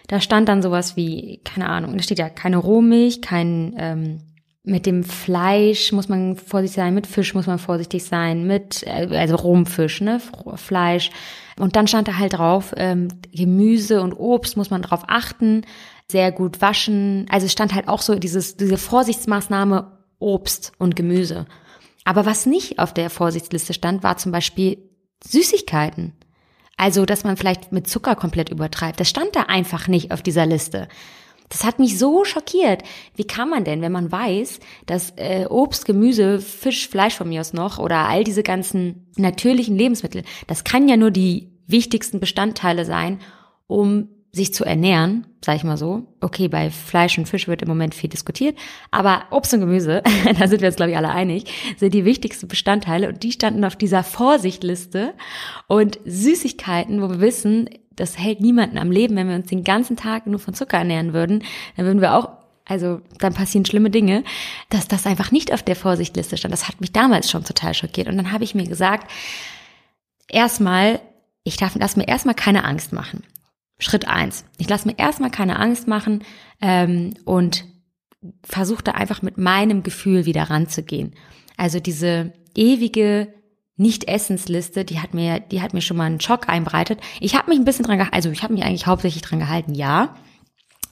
Da 0.09 0.21
stand 0.21 0.49
dann 0.49 0.63
sowas 0.63 0.97
wie, 0.97 1.41
keine 1.45 1.69
Ahnung, 1.69 1.97
da 1.97 2.03
steht 2.03 2.19
ja 2.19 2.31
keine 2.31 2.57
Rohmilch, 2.57 3.21
kein 3.21 3.75
ähm, 3.79 4.33
mit 4.65 4.87
dem 4.87 5.03
Fleisch 5.03 5.91
muss 5.91 6.09
man 6.09 6.37
vorsichtig 6.37 6.77
sein, 6.77 6.95
mit 6.95 7.09
Fisch 7.09 7.35
muss 7.35 7.47
man 7.47 7.59
vorsichtig 7.59 8.05
sein, 8.05 8.47
mit 8.47 8.85
äh, 8.87 9.09
also 9.17 9.35
Rohmfisch, 9.35 10.01
ne, 10.01 10.21
Fleisch. 10.55 11.11
Und 11.59 11.75
dann 11.75 11.89
stand 11.89 12.09
da 12.09 12.17
halt 12.19 12.35
drauf 12.35 12.73
ähm, 12.77 13.09
Gemüse 13.33 14.01
und 14.01 14.15
Obst 14.15 14.57
muss 14.57 14.71
man 14.71 14.83
drauf 14.83 15.03
achten 15.09 15.63
sehr 16.13 16.31
gut 16.31 16.61
waschen. 16.61 17.27
Also 17.29 17.47
es 17.47 17.53
stand 17.53 17.75
halt 17.75 17.89
auch 17.89 18.01
so 18.01 18.15
dieses, 18.15 18.57
diese 18.57 18.79
Vorsichtsmaßnahme 18.79 19.99
Obst 20.19 20.73
und 20.79 20.95
Gemüse. 20.95 21.47
Aber 22.05 22.27
was 22.27 22.47
nicht 22.47 22.79
auf 22.79 22.95
der 22.95 23.11
Vorsichtsliste 23.11 23.75
stand, 23.75 24.03
war 24.03 24.17
zum 24.17 24.33
Beispiel 24.33 24.79
Süßigkeiten. 25.25 26.13
Also, 26.77 27.05
dass 27.05 27.25
man 27.25 27.37
vielleicht 27.37 27.73
mit 27.73 27.89
Zucker 27.89 28.17
komplett 28.17 28.49
übertreibt. 28.49 28.99
Das 28.99 29.09
stand 29.09 29.37
da 29.37 29.43
einfach 29.43 29.89
nicht 29.89 30.11
auf 30.11 30.23
dieser 30.23 30.47
Liste. 30.47 30.89
Das 31.49 31.65
hat 31.65 31.79
mich 31.79 31.99
so 31.99 32.25
schockiert. 32.25 32.83
Wie 33.15 33.25
kann 33.25 33.51
man 33.51 33.65
denn, 33.65 33.83
wenn 33.83 33.93
man 33.93 34.11
weiß, 34.11 34.59
dass 34.87 35.13
äh, 35.17 35.45
Obst, 35.49 35.85
Gemüse, 35.85 36.41
Fisch, 36.41 36.89
Fleisch 36.89 37.15
von 37.15 37.29
mir 37.29 37.41
aus 37.41 37.53
noch 37.53 37.79
oder 37.79 38.09
all 38.09 38.25
diese 38.25 38.43
ganzen 38.43 39.07
natürlichen 39.17 39.77
Lebensmittel, 39.77 40.25
das 40.47 40.65
kann 40.65 40.89
ja 40.89 40.97
nur 40.97 41.11
die 41.11 41.53
wichtigsten 41.67 42.21
Bestandteile 42.21 42.85
sein, 42.85 43.21
um 43.67 44.09
sich 44.35 44.55
zu 44.55 44.65
ernähren, 44.65 45.27
sage 45.45 45.59
ich 45.59 45.65
mal 45.65 45.77
so. 45.77 46.07
Okay, 46.21 46.49
bei 46.49 46.71
Fleisch 46.71 47.19
und 47.19 47.29
Fisch 47.29 47.49
wird 47.49 47.61
im 47.61 47.69
Moment 47.69 47.95
viel 47.95 48.09
diskutiert, 48.09 48.59
aber 48.91 49.25
Obst 49.31 49.53
und 49.53 49.61
Gemüse, 49.61 50.03
da 50.39 50.49
sind 50.49 50.63
wir 50.63 50.69
uns 50.69 50.77
glaube 50.77 50.93
ich 50.93 50.97
alle 50.97 51.11
einig, 51.11 51.45
sind 51.77 51.93
die 51.93 52.07
wichtigsten 52.07 52.49
Bestandteile 52.49 53.09
und 53.09 53.23
die 53.23 53.33
standen 53.33 53.65
auf 53.65 53.77
dieser 53.77 54.03
Vorsichtliste 54.03 55.13
und 55.69 55.99
Süßigkeiten, 56.07 57.03
wo 57.03 57.11
wir 57.11 57.21
wissen, 57.21 57.69
das 57.95 58.19
hält 58.19 58.41
niemanden 58.41 58.79
am 58.79 58.91
Leben, 58.91 59.17
wenn 59.17 59.29
wir 59.29 59.37
uns 59.37 59.49
den 59.49 59.65
ganzen 59.65 59.97
Tag 59.97 60.27
nur 60.27 60.39
von 60.39 60.55
Zucker 60.55 60.79
ernähren 60.79 61.13
würden, 61.13 61.45
dann 61.77 61.85
würden 61.85 62.01
wir 62.01 62.15
auch 62.15 62.31
also 62.65 63.01
dann 63.19 63.35
passieren 63.35 63.67
schlimme 63.67 63.91
Dinge, 63.91 64.23
dass 64.71 64.87
das 64.87 65.05
einfach 65.05 65.33
nicht 65.33 65.53
auf 65.53 65.65
der 65.65 65.77
Vorsichtliste 65.77 66.37
stand. 66.37 66.53
Das 66.53 66.69
hat 66.69 66.81
mich 66.81 66.93
damals 66.93 67.29
schon 67.29 67.43
total 67.43 67.75
schockiert. 67.75 68.09
Und 68.09 68.17
dann 68.17 68.31
habe 68.31 68.45
ich 68.45 68.55
mir 68.55 68.67
gesagt, 68.67 69.11
erstmal, 70.29 71.01
ich 71.43 71.57
darf, 71.57 71.75
mir 71.75 72.09
erstmal 72.09 72.37
keine 72.37 72.65
Angst 72.65 72.93
machen. 72.93 73.25
Schritt 73.83 74.07
eins. 74.07 74.45
Ich 74.59 74.69
lasse 74.69 74.89
mir 74.89 74.99
erstmal 74.99 75.31
keine 75.31 75.59
Angst 75.59 75.89
machen 75.89 76.23
ähm, 76.61 77.15
und 77.25 77.65
versuche 78.45 78.83
da 78.83 78.93
einfach 78.93 79.23
mit 79.23 79.39
meinem 79.39 79.83
Gefühl 79.83 80.25
wieder 80.27 80.45
ranzugehen. 80.45 81.15
Also 81.57 81.81
diese 81.81 82.33
ewige 82.55 83.35
Nicht-Essensliste, 83.77 84.85
die 84.85 85.01
hat 85.01 85.15
mir, 85.15 85.41
die 85.41 85.61
hat 85.61 85.75
mir 85.75 85.81
schon 85.81 85.97
mal 85.97 86.05
einen 86.05 86.21
Schock 86.21 86.49
einbereitet. 86.49 87.01
Ich 87.21 87.35
habe 87.35 87.51
mich 87.51 87.59
ein 87.59 87.65
bisschen 87.65 87.85
dran 87.85 87.99
gehalten, 87.99 88.15
also 88.15 88.31
ich 88.31 88.43
habe 88.43 88.55
mich 88.55 88.63
eigentlich 88.63 88.87
hauptsächlich 88.87 89.23
dran 89.23 89.41
gehalten, 89.41 89.75
ja. 89.75 90.15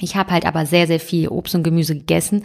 Ich 0.00 0.16
habe 0.16 0.32
halt 0.32 0.46
aber 0.46 0.66
sehr, 0.66 0.86
sehr 0.86 1.00
viel 1.00 1.28
Obst 1.28 1.54
und 1.54 1.62
Gemüse 1.62 1.94
gegessen 1.94 2.42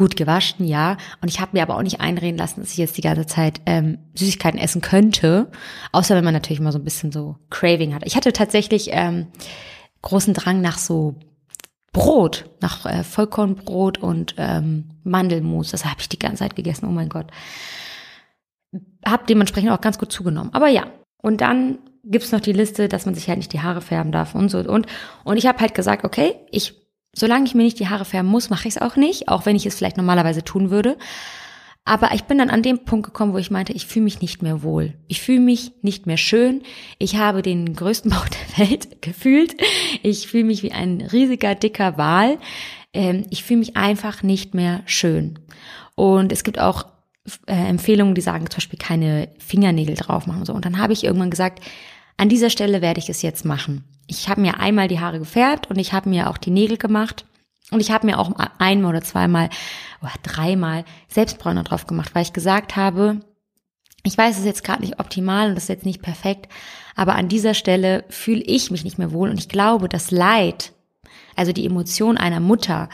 gut 0.00 0.16
gewaschen, 0.16 0.66
ja. 0.66 0.96
Und 1.20 1.28
ich 1.28 1.40
habe 1.40 1.50
mir 1.52 1.62
aber 1.62 1.76
auch 1.76 1.82
nicht 1.82 2.00
einreden 2.00 2.38
lassen, 2.38 2.62
dass 2.62 2.72
ich 2.72 2.78
jetzt 2.78 2.96
die 2.96 3.02
ganze 3.02 3.26
Zeit 3.26 3.60
ähm, 3.66 3.98
Süßigkeiten 4.14 4.58
essen 4.58 4.80
könnte. 4.80 5.50
Außer 5.92 6.16
wenn 6.16 6.24
man 6.24 6.32
natürlich 6.32 6.58
mal 6.58 6.72
so 6.72 6.78
ein 6.78 6.84
bisschen 6.84 7.12
so 7.12 7.36
Craving 7.50 7.94
hat. 7.94 8.06
Ich 8.06 8.16
hatte 8.16 8.32
tatsächlich 8.32 8.88
ähm, 8.92 9.26
großen 10.00 10.32
Drang 10.32 10.62
nach 10.62 10.78
so 10.78 11.16
Brot, 11.92 12.46
nach 12.62 12.86
äh, 12.86 13.04
Vollkornbrot 13.04 13.98
und 13.98 14.36
ähm, 14.38 14.88
Mandelmus. 15.04 15.70
Das 15.70 15.84
habe 15.84 15.96
ich 15.98 16.08
die 16.08 16.18
ganze 16.18 16.38
Zeit 16.38 16.56
gegessen, 16.56 16.86
oh 16.88 16.92
mein 16.92 17.10
Gott. 17.10 17.26
Hab 19.04 19.26
dementsprechend 19.26 19.70
auch 19.70 19.82
ganz 19.82 19.98
gut 19.98 20.10
zugenommen. 20.10 20.54
Aber 20.54 20.68
ja, 20.68 20.86
und 21.18 21.42
dann 21.42 21.78
gibt's 22.04 22.32
noch 22.32 22.40
die 22.40 22.54
Liste, 22.54 22.88
dass 22.88 23.04
man 23.04 23.14
sich 23.14 23.28
halt 23.28 23.36
nicht 23.36 23.52
die 23.52 23.60
Haare 23.60 23.82
färben 23.82 24.12
darf 24.12 24.34
und 24.34 24.48
so 24.48 24.60
und. 24.60 24.86
Und 25.24 25.36
ich 25.36 25.46
habe 25.46 25.58
halt 25.58 25.74
gesagt, 25.74 26.04
okay, 26.04 26.36
ich 26.50 26.79
Solange 27.14 27.46
ich 27.46 27.54
mir 27.54 27.64
nicht 27.64 27.78
die 27.80 27.88
Haare 27.88 28.04
färben 28.04 28.28
muss, 28.30 28.50
mache 28.50 28.68
ich 28.68 28.76
es 28.76 28.82
auch 28.82 28.96
nicht, 28.96 29.28
auch 29.28 29.46
wenn 29.46 29.56
ich 29.56 29.66
es 29.66 29.74
vielleicht 29.74 29.96
normalerweise 29.96 30.44
tun 30.44 30.70
würde. 30.70 30.96
Aber 31.84 32.12
ich 32.14 32.24
bin 32.24 32.38
dann 32.38 32.50
an 32.50 32.62
dem 32.62 32.84
Punkt 32.84 33.06
gekommen, 33.06 33.32
wo 33.32 33.38
ich 33.38 33.50
meinte, 33.50 33.72
ich 33.72 33.86
fühle 33.86 34.04
mich 34.04 34.20
nicht 34.20 34.42
mehr 34.42 34.62
wohl. 34.62 34.94
Ich 35.08 35.20
fühle 35.20 35.40
mich 35.40 35.72
nicht 35.82 36.06
mehr 36.06 36.18
schön. 36.18 36.62
Ich 36.98 37.16
habe 37.16 37.42
den 37.42 37.74
größten 37.74 38.10
Bauch 38.12 38.28
der 38.28 38.68
Welt 38.68 39.02
gefühlt. 39.02 39.56
Ich 40.02 40.28
fühle 40.28 40.44
mich 40.44 40.62
wie 40.62 40.72
ein 40.72 41.00
riesiger, 41.00 41.54
dicker 41.54 41.98
Wal. 41.98 42.38
Ähm, 42.92 43.26
ich 43.30 43.42
fühle 43.42 43.60
mich 43.60 43.76
einfach 43.76 44.22
nicht 44.22 44.54
mehr 44.54 44.82
schön. 44.86 45.38
Und 45.96 46.32
es 46.32 46.44
gibt 46.44 46.58
auch 46.58 46.86
äh, 47.46 47.54
Empfehlungen, 47.54 48.14
die 48.14 48.20
sagen 48.20 48.48
zum 48.50 48.58
Beispiel 48.58 48.78
keine 48.78 49.28
Fingernägel 49.38 49.94
drauf 49.94 50.26
machen 50.26 50.40
und 50.40 50.46
so. 50.46 50.54
Und 50.54 50.64
dann 50.64 50.78
habe 50.78 50.92
ich 50.92 51.04
irgendwann 51.04 51.30
gesagt, 51.30 51.60
an 52.16 52.28
dieser 52.28 52.50
Stelle 52.50 52.82
werde 52.82 53.00
ich 53.00 53.08
es 53.08 53.22
jetzt 53.22 53.44
machen. 53.44 53.84
Ich 54.06 54.28
habe 54.28 54.40
mir 54.40 54.58
einmal 54.58 54.88
die 54.88 55.00
Haare 55.00 55.18
gefärbt 55.18 55.70
und 55.70 55.78
ich 55.78 55.92
habe 55.92 56.08
mir 56.08 56.28
auch 56.28 56.38
die 56.38 56.50
Nägel 56.50 56.76
gemacht. 56.76 57.24
Und 57.70 57.80
ich 57.80 57.92
habe 57.92 58.06
mir 58.06 58.18
auch 58.18 58.32
einmal 58.58 58.90
oder 58.90 59.02
zweimal 59.02 59.48
oder 60.02 60.12
dreimal 60.22 60.84
Selbstbräuner 61.08 61.62
drauf 61.62 61.86
gemacht, 61.86 62.14
weil 62.14 62.22
ich 62.22 62.32
gesagt 62.32 62.74
habe, 62.74 63.20
ich 64.02 64.16
weiß, 64.16 64.34
es 64.34 64.40
ist 64.40 64.46
jetzt 64.46 64.64
gerade 64.64 64.82
nicht 64.82 64.98
optimal 64.98 65.48
und 65.48 65.54
das 65.54 65.64
ist 65.64 65.68
jetzt 65.68 65.86
nicht 65.86 66.02
perfekt, 66.02 66.50
aber 66.96 67.14
an 67.14 67.28
dieser 67.28 67.54
Stelle 67.54 68.04
fühle 68.08 68.42
ich 68.42 68.70
mich 68.70 68.82
nicht 68.82 68.98
mehr 68.98 69.12
wohl 69.12 69.30
und 69.30 69.38
ich 69.38 69.48
glaube, 69.48 69.88
das 69.88 70.10
Leid, 70.10 70.72
also 71.36 71.52
die 71.52 71.66
Emotion 71.66 72.16
einer 72.16 72.40
Mutter 72.40 72.88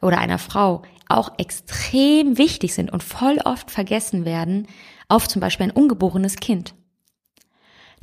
oder 0.00 0.18
einer 0.18 0.38
Frau 0.38 0.82
auch 1.08 1.32
extrem 1.38 2.38
wichtig 2.38 2.74
sind 2.74 2.92
und 2.92 3.02
voll 3.02 3.38
oft 3.44 3.70
vergessen 3.70 4.24
werden 4.24 4.68
auf 5.08 5.28
zum 5.28 5.40
Beispiel 5.40 5.66
ein 5.66 5.72
ungeborenes 5.72 6.36
Kind. 6.36 6.74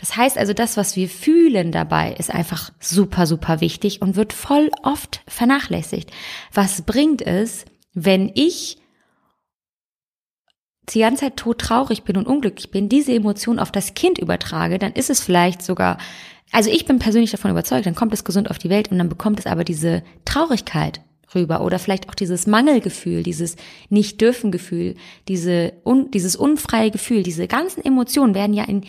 Das 0.01 0.17
heißt 0.17 0.37
also, 0.37 0.53
das, 0.53 0.77
was 0.77 0.95
wir 0.95 1.07
fühlen 1.07 1.71
dabei, 1.71 2.13
ist 2.17 2.33
einfach 2.33 2.71
super, 2.79 3.27
super 3.27 3.61
wichtig 3.61 4.01
und 4.01 4.15
wird 4.15 4.33
voll 4.33 4.69
oft 4.83 5.21
vernachlässigt. 5.27 6.11
Was 6.51 6.81
bringt 6.81 7.21
es, 7.21 7.65
wenn 7.93 8.31
ich 8.33 8.79
die 10.89 10.99
ganze 10.99 11.25
Zeit 11.25 11.37
tot 11.37 11.59
traurig 11.59 12.03
bin 12.03 12.17
und 12.17 12.25
unglücklich 12.25 12.71
bin, 12.71 12.89
diese 12.89 13.13
Emotion 13.13 13.59
auf 13.59 13.71
das 13.71 13.93
Kind 13.93 14.17
übertrage, 14.17 14.79
dann 14.79 14.93
ist 14.93 15.11
es 15.11 15.21
vielleicht 15.21 15.61
sogar, 15.61 15.99
also 16.51 16.71
ich 16.71 16.85
bin 16.85 16.97
persönlich 16.97 17.29
davon 17.29 17.51
überzeugt, 17.51 17.85
dann 17.85 17.95
kommt 17.95 18.13
es 18.13 18.23
gesund 18.23 18.49
auf 18.49 18.57
die 18.57 18.71
Welt 18.71 18.91
und 18.91 18.97
dann 18.97 19.07
bekommt 19.07 19.39
es 19.39 19.45
aber 19.45 19.63
diese 19.63 20.03
Traurigkeit 20.25 21.01
rüber 21.35 21.61
oder 21.61 21.77
vielleicht 21.77 22.09
auch 22.09 22.15
dieses 22.15 22.47
Mangelgefühl, 22.47 23.21
dieses 23.21 23.55
nicht 23.89 24.19
dürfen 24.19 24.51
Gefühl, 24.51 24.95
diese 25.27 25.73
un, 25.85 26.09
dieses 26.11 26.35
unfreie 26.35 26.89
Gefühl, 26.89 27.21
diese 27.21 27.47
ganzen 27.47 27.85
Emotionen 27.85 28.33
werden 28.33 28.53
ja 28.53 28.63
in 28.63 28.83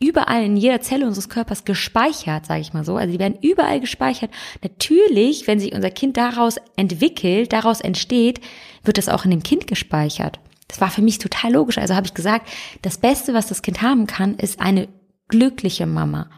überall 0.00 0.44
in 0.44 0.56
jeder 0.56 0.80
Zelle 0.80 1.06
unseres 1.06 1.28
Körpers 1.28 1.64
gespeichert, 1.64 2.46
sage 2.46 2.60
ich 2.60 2.72
mal 2.72 2.84
so. 2.84 2.96
Also 2.96 3.12
die 3.12 3.18
werden 3.18 3.38
überall 3.40 3.80
gespeichert. 3.80 4.30
Natürlich, 4.62 5.46
wenn 5.46 5.60
sich 5.60 5.74
unser 5.74 5.90
Kind 5.90 6.16
daraus 6.16 6.56
entwickelt, 6.76 7.52
daraus 7.52 7.80
entsteht, 7.80 8.40
wird 8.82 8.98
das 8.98 9.08
auch 9.08 9.24
in 9.24 9.30
dem 9.30 9.42
Kind 9.42 9.66
gespeichert. 9.66 10.40
Das 10.68 10.80
war 10.80 10.90
für 10.90 11.02
mich 11.02 11.18
total 11.18 11.52
logisch. 11.52 11.78
Also 11.78 11.94
habe 11.94 12.06
ich 12.06 12.14
gesagt, 12.14 12.48
das 12.82 12.98
Beste, 12.98 13.34
was 13.34 13.46
das 13.46 13.62
Kind 13.62 13.82
haben 13.82 14.06
kann, 14.06 14.34
ist 14.36 14.60
eine 14.60 14.88
glückliche 15.28 15.86
Mama, 15.86 16.28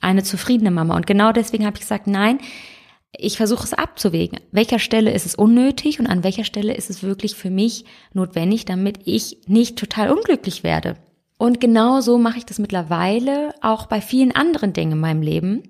eine 0.00 0.22
zufriedene 0.22 0.70
Mama. 0.70 0.96
Und 0.96 1.06
genau 1.06 1.32
deswegen 1.32 1.66
habe 1.66 1.76
ich 1.76 1.82
gesagt, 1.82 2.06
nein, 2.06 2.38
ich 3.16 3.36
versuche 3.36 3.64
es 3.64 3.74
abzuwägen. 3.74 4.38
An 4.38 4.44
welcher 4.52 4.78
Stelle 4.78 5.12
ist 5.12 5.26
es 5.26 5.34
unnötig 5.34 5.98
und 5.98 6.06
an 6.06 6.22
welcher 6.22 6.44
Stelle 6.44 6.74
ist 6.74 6.90
es 6.90 7.02
wirklich 7.02 7.34
für 7.34 7.50
mich 7.50 7.84
notwendig, 8.12 8.64
damit 8.64 9.00
ich 9.04 9.38
nicht 9.46 9.78
total 9.78 10.10
unglücklich 10.10 10.62
werde. 10.62 10.96
Und 11.40 11.58
genau 11.58 12.02
so 12.02 12.18
mache 12.18 12.36
ich 12.36 12.44
das 12.44 12.58
mittlerweile 12.58 13.54
auch 13.62 13.86
bei 13.86 14.02
vielen 14.02 14.30
anderen 14.36 14.74
Dingen 14.74 14.92
in 14.92 15.00
meinem 15.00 15.22
Leben. 15.22 15.62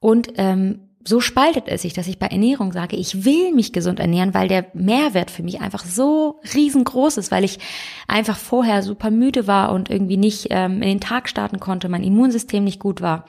Und 0.00 0.32
ähm, 0.34 0.80
so 1.06 1.20
spaltet 1.20 1.68
es 1.68 1.82
sich, 1.82 1.92
dass 1.92 2.08
ich 2.08 2.18
bei 2.18 2.26
Ernährung 2.26 2.72
sage, 2.72 2.96
ich 2.96 3.24
will 3.24 3.54
mich 3.54 3.72
gesund 3.72 4.00
ernähren, 4.00 4.34
weil 4.34 4.48
der 4.48 4.66
Mehrwert 4.74 5.30
für 5.30 5.44
mich 5.44 5.60
einfach 5.60 5.84
so 5.84 6.40
riesengroß 6.54 7.18
ist, 7.18 7.30
weil 7.30 7.44
ich 7.44 7.60
einfach 8.08 8.36
vorher 8.36 8.82
super 8.82 9.12
müde 9.12 9.46
war 9.46 9.70
und 9.70 9.90
irgendwie 9.90 10.16
nicht 10.16 10.48
ähm, 10.50 10.82
in 10.82 10.88
den 10.88 11.00
Tag 11.00 11.28
starten 11.28 11.60
konnte, 11.60 11.88
mein 11.88 12.02
Immunsystem 12.02 12.64
nicht 12.64 12.80
gut 12.80 13.00
war 13.00 13.26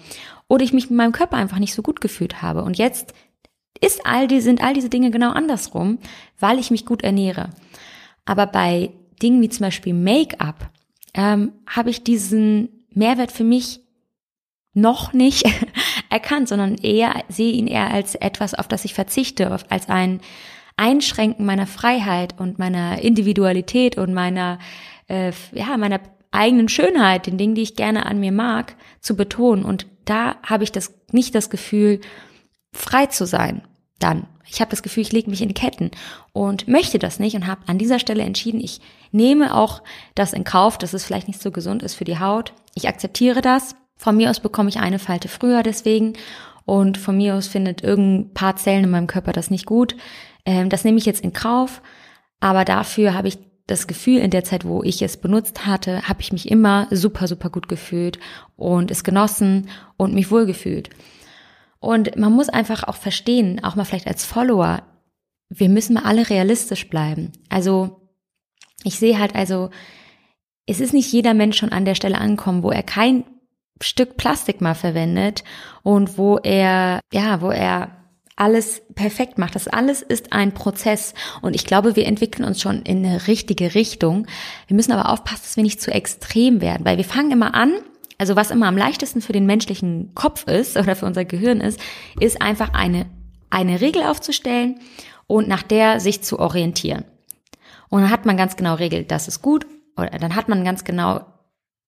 oder 0.47 0.63
ich 0.63 0.73
mich 0.73 0.89
mit 0.89 0.97
meinem 0.97 1.11
Körper 1.11 1.37
einfach 1.37 1.59
nicht 1.59 1.75
so 1.75 1.83
gut 1.83 2.01
gefühlt 2.01 2.41
habe. 2.41 2.63
Und 2.63 2.79
jetzt 2.79 3.13
ist 3.79 4.03
all 4.03 4.27
die, 4.27 4.41
sind 4.41 4.63
all 4.63 4.73
diese 4.73 4.89
Dinge 4.89 5.11
genau 5.11 5.29
andersrum, 5.29 5.99
weil 6.39 6.57
ich 6.57 6.71
mich 6.71 6.87
gut 6.87 7.03
ernähre. 7.03 7.51
Aber 8.25 8.47
bei 8.47 8.89
Dingen 9.21 9.43
wie 9.43 9.49
zum 9.49 9.65
Beispiel 9.65 9.93
Make-up 9.93 10.71
ähm, 11.13 11.53
habe 11.67 11.89
ich 11.89 12.03
diesen 12.03 12.85
Mehrwert 12.93 13.31
für 13.31 13.43
mich 13.43 13.81
noch 14.73 15.13
nicht 15.13 15.43
erkannt, 16.09 16.47
sondern 16.47 16.75
eher 16.75 17.23
sehe 17.27 17.51
ihn 17.51 17.67
eher 17.67 17.91
als 17.91 18.15
etwas, 18.15 18.53
auf 18.53 18.67
das 18.67 18.85
ich 18.85 18.93
verzichte, 18.93 19.51
als 19.69 19.89
ein 19.89 20.21
Einschränken 20.77 21.45
meiner 21.45 21.67
Freiheit 21.67 22.39
und 22.39 22.57
meiner 22.57 23.01
Individualität 23.01 23.97
und 23.97 24.13
meiner 24.13 24.59
äh, 25.07 25.31
ja 25.51 25.77
meiner 25.77 25.99
eigenen 26.31 26.69
Schönheit, 26.69 27.27
den 27.27 27.37
Dingen, 27.37 27.55
die 27.55 27.61
ich 27.61 27.75
gerne 27.75 28.05
an 28.05 28.19
mir 28.19 28.31
mag, 28.31 28.75
zu 29.01 29.15
betonen. 29.15 29.65
Und 29.65 29.85
da 30.05 30.37
habe 30.43 30.63
ich 30.63 30.71
das 30.71 30.93
nicht 31.11 31.35
das 31.35 31.49
Gefühl, 31.49 31.99
frei 32.71 33.07
zu 33.07 33.25
sein. 33.25 33.61
Dann. 33.99 34.27
Ich 34.51 34.59
habe 34.59 34.71
das 34.71 34.83
Gefühl, 34.83 35.03
ich 35.03 35.13
lege 35.13 35.29
mich 35.29 35.41
in 35.41 35.53
Ketten 35.53 35.91
und 36.33 36.67
möchte 36.67 36.99
das 36.99 37.19
nicht 37.19 37.35
und 37.35 37.47
habe 37.47 37.61
an 37.67 37.77
dieser 37.77 37.99
Stelle 37.99 38.23
entschieden, 38.23 38.59
ich 38.59 38.81
nehme 39.11 39.55
auch 39.55 39.81
das 40.13 40.33
in 40.33 40.43
Kauf, 40.43 40.77
dass 40.77 40.93
es 40.93 41.05
vielleicht 41.05 41.27
nicht 41.27 41.41
so 41.41 41.51
gesund 41.51 41.83
ist 41.83 41.95
für 41.95 42.03
die 42.03 42.19
Haut. 42.19 42.53
Ich 42.75 42.87
akzeptiere 42.87 43.41
das. 43.41 43.75
Von 43.95 44.17
mir 44.17 44.29
aus 44.29 44.41
bekomme 44.41 44.69
ich 44.69 44.79
eine 44.79 44.99
Falte 44.99 45.29
früher 45.29 45.63
deswegen 45.63 46.13
und 46.65 46.97
von 46.97 47.15
mir 47.15 47.35
aus 47.35 47.47
findet 47.47 47.81
irgendein 47.81 48.33
paar 48.33 48.57
Zellen 48.57 48.83
in 48.83 48.89
meinem 48.89 49.07
Körper 49.07 49.31
das 49.31 49.51
nicht 49.51 49.65
gut. 49.65 49.95
Ähm, 50.45 50.69
das 50.69 50.83
nehme 50.83 50.97
ich 50.97 51.05
jetzt 51.05 51.23
in 51.23 51.33
Kauf, 51.33 51.81
aber 52.39 52.65
dafür 52.65 53.13
habe 53.13 53.29
ich 53.29 53.37
das 53.67 53.87
Gefühl, 53.87 54.17
in 54.17 54.31
der 54.31 54.43
Zeit, 54.43 54.65
wo 54.65 54.83
ich 54.83 55.01
es 55.01 55.15
benutzt 55.15 55.65
hatte, 55.65 56.07
habe 56.09 56.21
ich 56.21 56.33
mich 56.33 56.51
immer 56.51 56.87
super, 56.91 57.27
super 57.27 57.49
gut 57.49 57.69
gefühlt 57.69 58.19
und 58.57 58.91
es 58.91 59.03
genossen 59.05 59.69
und 59.95 60.13
mich 60.13 60.29
wohlgefühlt. 60.29 60.89
Und 61.81 62.15
man 62.15 62.31
muss 62.31 62.47
einfach 62.47 62.83
auch 62.83 62.95
verstehen, 62.95 63.61
auch 63.63 63.75
mal 63.75 63.85
vielleicht 63.85 64.07
als 64.07 64.23
Follower, 64.23 64.83
wir 65.49 65.67
müssen 65.67 65.95
mal 65.95 66.03
alle 66.03 66.29
realistisch 66.29 66.87
bleiben. 66.87 67.31
Also 67.49 68.07
ich 68.83 68.99
sehe 68.99 69.19
halt 69.19 69.35
also, 69.35 69.71
es 70.67 70.79
ist 70.79 70.93
nicht 70.93 71.11
jeder 71.11 71.33
Mensch 71.33 71.57
schon 71.57 71.71
an 71.71 71.83
der 71.83 71.95
Stelle 71.95 72.19
angekommen, 72.19 72.61
wo 72.63 72.69
er 72.69 72.83
kein 72.83 73.25
Stück 73.81 74.15
Plastik 74.15 74.61
mal 74.61 74.75
verwendet 74.75 75.43
und 75.81 76.19
wo 76.19 76.37
er, 76.37 76.99
ja, 77.11 77.41
wo 77.41 77.49
er 77.49 77.97
alles 78.35 78.83
perfekt 78.93 79.39
macht. 79.39 79.55
Das 79.55 79.67
alles 79.67 80.03
ist 80.03 80.33
ein 80.33 80.53
Prozess 80.53 81.15
und 81.41 81.55
ich 81.55 81.65
glaube, 81.65 81.95
wir 81.95 82.05
entwickeln 82.05 82.45
uns 82.45 82.61
schon 82.61 82.83
in 82.83 83.03
eine 83.03 83.27
richtige 83.27 83.73
Richtung. 83.73 84.27
Wir 84.67 84.75
müssen 84.75 84.91
aber 84.91 85.09
aufpassen, 85.09 85.41
dass 85.43 85.55
wir 85.57 85.63
nicht 85.63 85.81
zu 85.81 85.91
extrem 85.91 86.61
werden, 86.61 86.85
weil 86.85 86.97
wir 86.97 87.05
fangen 87.05 87.31
immer 87.31 87.55
an, 87.55 87.73
also 88.21 88.35
was 88.35 88.51
immer 88.51 88.67
am 88.67 88.77
leichtesten 88.77 89.19
für 89.19 89.33
den 89.33 89.47
menschlichen 89.47 90.11
Kopf 90.13 90.45
ist 90.45 90.77
oder 90.77 90.95
für 90.95 91.07
unser 91.07 91.25
Gehirn 91.25 91.59
ist, 91.59 91.79
ist 92.19 92.39
einfach 92.39 92.71
eine, 92.71 93.07
eine 93.49 93.81
Regel 93.81 94.03
aufzustellen 94.03 94.79
und 95.25 95.47
nach 95.47 95.63
der 95.63 95.99
sich 95.99 96.21
zu 96.21 96.37
orientieren. 96.37 97.03
Und 97.89 98.01
dann 98.03 98.11
hat 98.11 98.27
man 98.27 98.37
ganz 98.37 98.55
genau 98.57 98.75
Regel, 98.75 99.05
das 99.05 99.27
ist 99.27 99.41
gut, 99.41 99.65
oder 99.97 100.11
dann 100.19 100.35
hat 100.35 100.49
man 100.49 100.63
ganz 100.63 100.83
genau 100.83 101.25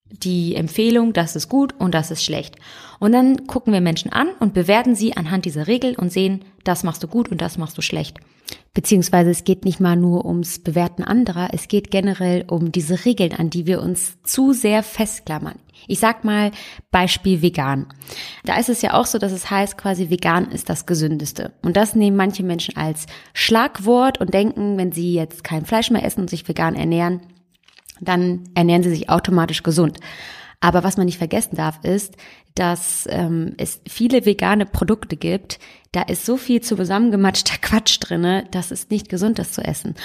die 0.09 0.55
Empfehlung, 0.55 1.13
das 1.13 1.35
ist 1.35 1.49
gut 1.49 1.75
und 1.77 1.93
das 1.93 2.09
ist 2.09 2.23
schlecht. 2.23 2.55
Und 2.99 3.11
dann 3.11 3.45
gucken 3.45 3.71
wir 3.71 3.81
Menschen 3.81 4.11
an 4.11 4.29
und 4.39 4.55
bewerten 4.55 4.95
sie 4.95 5.15
anhand 5.15 5.45
dieser 5.45 5.67
Regel 5.67 5.93
und 5.93 6.11
sehen, 6.11 6.43
das 6.63 6.83
machst 6.83 7.03
du 7.03 7.07
gut 7.07 7.29
und 7.29 7.41
das 7.41 7.59
machst 7.59 7.77
du 7.77 7.83
schlecht. 7.83 8.17
Beziehungsweise 8.73 9.29
es 9.29 9.43
geht 9.43 9.65
nicht 9.65 9.79
mal 9.79 9.95
nur 9.95 10.25
ums 10.25 10.59
Bewerten 10.59 11.03
anderer, 11.03 11.49
es 11.53 11.67
geht 11.67 11.91
generell 11.91 12.45
um 12.47 12.71
diese 12.71 13.05
Regeln, 13.05 13.33
an 13.33 13.49
die 13.49 13.67
wir 13.67 13.81
uns 13.81 14.17
zu 14.23 14.53
sehr 14.53 14.81
festklammern. 14.81 15.59
Ich 15.87 15.99
sag 15.99 16.23
mal 16.23 16.51
Beispiel 16.91 17.41
vegan. 17.41 17.87
Da 18.45 18.57
ist 18.57 18.69
es 18.69 18.81
ja 18.81 18.93
auch 18.93 19.05
so, 19.05 19.17
dass 19.17 19.31
es 19.31 19.49
heißt 19.49 19.77
quasi 19.77 20.09
vegan 20.09 20.49
ist 20.51 20.69
das 20.69 20.85
gesündeste. 20.85 21.51
Und 21.61 21.77
das 21.77 21.95
nehmen 21.95 22.17
manche 22.17 22.43
Menschen 22.43 22.77
als 22.77 23.05
Schlagwort 23.33 24.19
und 24.19 24.33
denken, 24.33 24.77
wenn 24.77 24.91
sie 24.91 25.13
jetzt 25.13 25.43
kein 25.43 25.65
Fleisch 25.65 25.91
mehr 25.91 26.05
essen 26.05 26.21
und 26.21 26.29
sich 26.29 26.47
vegan 26.47 26.75
ernähren, 26.75 27.21
dann 27.99 28.45
ernähren 28.55 28.83
sie 28.83 28.89
sich 28.89 29.09
automatisch 29.09 29.63
gesund. 29.63 29.99
Aber 30.63 30.85
was 30.85 30.95
man 30.95 31.07
nicht 31.07 31.17
vergessen 31.17 31.57
darf, 31.57 31.83
ist, 31.83 32.15
dass 32.55 33.05
ähm, 33.09 33.53
es 33.57 33.81
viele 33.85 34.25
vegane 34.25 34.65
Produkte 34.65 35.17
gibt. 35.17 35.59
Da 35.91 36.03
ist 36.03 36.25
so 36.25 36.37
viel 36.37 36.61
zu 36.61 36.77
zusammengematschter 36.77 37.57
Quatsch 37.61 37.97
drinne, 37.99 38.47
dass 38.51 38.71
es 38.71 38.89
nicht 38.89 39.09
gesund 39.09 39.39
ist 39.39 39.55
zu 39.55 39.61
essen. 39.61 39.95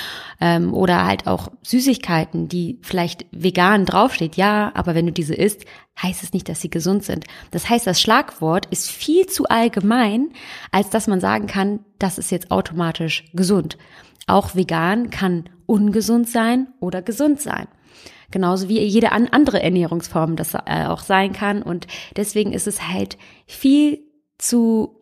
Ähm, 0.40 0.75
oder 0.75 1.07
halt 1.07 1.29
auch 1.29 1.53
Süßigkeiten, 1.62 2.49
die 2.49 2.81
vielleicht 2.83 3.27
vegan 3.31 3.85
draufsteht. 3.85 4.35
Ja, 4.35 4.73
aber 4.75 4.97
wenn 4.97 5.07
du 5.07 5.12
diese 5.12 5.37
isst, 5.37 5.64
heißt 6.03 6.25
es 6.25 6.33
nicht, 6.33 6.49
dass 6.49 6.61
sie 6.61 6.71
gesund 6.71 7.05
sind. 7.05 7.27
Das 7.53 7.71
heißt, 7.71 7.87
das 7.87 8.01
Schlagwort 8.01 8.66
ist 8.66 8.90
viel 8.90 9.27
zu 9.27 9.44
allgemein, 9.44 10.31
als 10.73 10.90
dass 10.90 11.07
man 11.07 11.21
sagen 11.21 11.47
kann, 11.47 11.85
das 12.01 12.18
ist 12.18 12.33
jetzt 12.33 12.51
automatisch 12.51 13.27
gesund. 13.33 13.79
Auch 14.27 14.57
vegan 14.57 15.11
kann 15.11 15.49
ungesund 15.66 16.29
sein 16.29 16.66
oder 16.81 17.01
gesund 17.01 17.40
sein. 17.40 17.68
Genauso 18.31 18.69
wie 18.69 18.81
jede 18.81 19.12
andere 19.12 19.62
Ernährungsform 19.62 20.37
das 20.37 20.55
äh, 20.55 20.87
auch 20.87 21.01
sein 21.01 21.33
kann. 21.33 21.62
Und 21.62 21.87
deswegen 22.17 22.53
ist 22.53 22.67
es 22.67 22.88
halt 22.88 23.17
viel 23.47 24.01
zu 24.37 24.99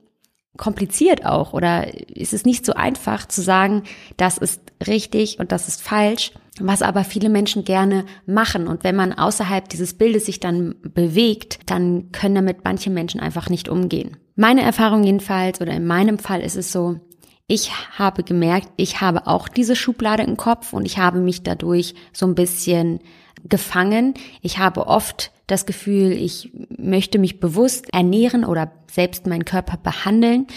kompliziert 0.56 1.26
auch 1.26 1.52
oder 1.52 1.86
ist 2.08 2.32
es 2.32 2.44
nicht 2.44 2.64
so 2.64 2.72
einfach 2.72 3.26
zu 3.28 3.42
sagen, 3.42 3.82
das 4.16 4.38
ist 4.38 4.60
richtig 4.86 5.38
und 5.38 5.52
das 5.52 5.68
ist 5.68 5.82
falsch, 5.82 6.32
was 6.58 6.82
aber 6.82 7.04
viele 7.04 7.28
Menschen 7.28 7.64
gerne 7.64 8.06
machen. 8.26 8.66
Und 8.66 8.82
wenn 8.82 8.96
man 8.96 9.12
außerhalb 9.12 9.68
dieses 9.68 9.94
Bildes 9.94 10.26
sich 10.26 10.40
dann 10.40 10.76
bewegt, 10.82 11.58
dann 11.66 12.10
können 12.12 12.34
damit 12.34 12.64
manche 12.64 12.90
Menschen 12.90 13.20
einfach 13.20 13.50
nicht 13.50 13.68
umgehen. 13.68 14.16
Meine 14.34 14.62
Erfahrung 14.62 15.04
jedenfalls 15.04 15.60
oder 15.60 15.72
in 15.72 15.86
meinem 15.86 16.18
Fall 16.18 16.40
ist 16.40 16.56
es 16.56 16.72
so, 16.72 17.00
ich 17.48 17.70
habe 17.98 18.24
gemerkt, 18.24 18.68
ich 18.76 19.00
habe 19.00 19.26
auch 19.26 19.48
diese 19.48 19.76
Schublade 19.76 20.24
im 20.24 20.36
Kopf 20.36 20.72
und 20.72 20.84
ich 20.84 20.98
habe 20.98 21.20
mich 21.20 21.42
dadurch 21.42 21.94
so 22.12 22.26
ein 22.26 22.34
bisschen 22.34 23.00
gefangen. 23.48 24.14
Ich 24.42 24.58
habe 24.58 24.88
oft 24.88 25.30
das 25.46 25.64
Gefühl, 25.64 26.10
ich 26.10 26.50
möchte 26.76 27.18
mich 27.18 27.38
bewusst 27.38 27.92
ernähren 27.92 28.44
oder 28.44 28.72
selbst 28.90 29.26
meinen 29.26 29.44
Körper 29.44 29.76
behandeln. 29.76 30.48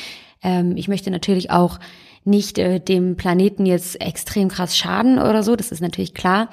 Ähm, 0.41 0.75
ich 0.78 0.88
möchte 0.88 1.12
natürlich 1.12 1.52
auch 1.52 1.80
nicht 2.25 2.58
äh, 2.58 2.80
dem 2.80 3.15
Planeten 3.15 3.67
jetzt 3.67 4.02
extrem 4.02 4.49
krass 4.49 4.75
schaden 4.75 5.19
oder 5.19 5.43
so, 5.43 5.56
das 5.56 5.71
ist 5.71 5.82
natürlich 5.82 6.15
klar. 6.15 6.49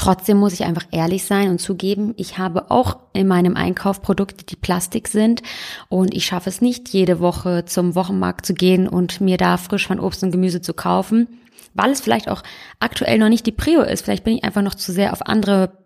Trotzdem 0.00 0.38
muss 0.38 0.54
ich 0.54 0.64
einfach 0.64 0.86
ehrlich 0.92 1.24
sein 1.24 1.50
und 1.50 1.60
zugeben, 1.60 2.14
ich 2.16 2.38
habe 2.38 2.70
auch 2.70 3.00
in 3.12 3.28
meinem 3.28 3.54
Einkauf 3.54 4.00
Produkte, 4.00 4.46
die 4.46 4.56
Plastik 4.56 5.08
sind 5.08 5.42
und 5.90 6.14
ich 6.14 6.24
schaffe 6.24 6.48
es 6.48 6.62
nicht, 6.62 6.88
jede 6.88 7.20
Woche 7.20 7.66
zum 7.66 7.94
Wochenmarkt 7.94 8.46
zu 8.46 8.54
gehen 8.54 8.88
und 8.88 9.20
mir 9.20 9.36
da 9.36 9.58
frisch 9.58 9.86
von 9.86 10.00
Obst 10.00 10.22
und 10.22 10.30
Gemüse 10.30 10.62
zu 10.62 10.72
kaufen, 10.72 11.28
weil 11.74 11.90
es 11.90 12.00
vielleicht 12.00 12.30
auch 12.30 12.42
aktuell 12.78 13.18
noch 13.18 13.28
nicht 13.28 13.44
die 13.44 13.52
Prio 13.52 13.82
ist. 13.82 14.06
Vielleicht 14.06 14.24
bin 14.24 14.36
ich 14.38 14.42
einfach 14.42 14.62
noch 14.62 14.74
zu 14.74 14.90
sehr 14.90 15.12
auf 15.12 15.26
andere 15.26 15.76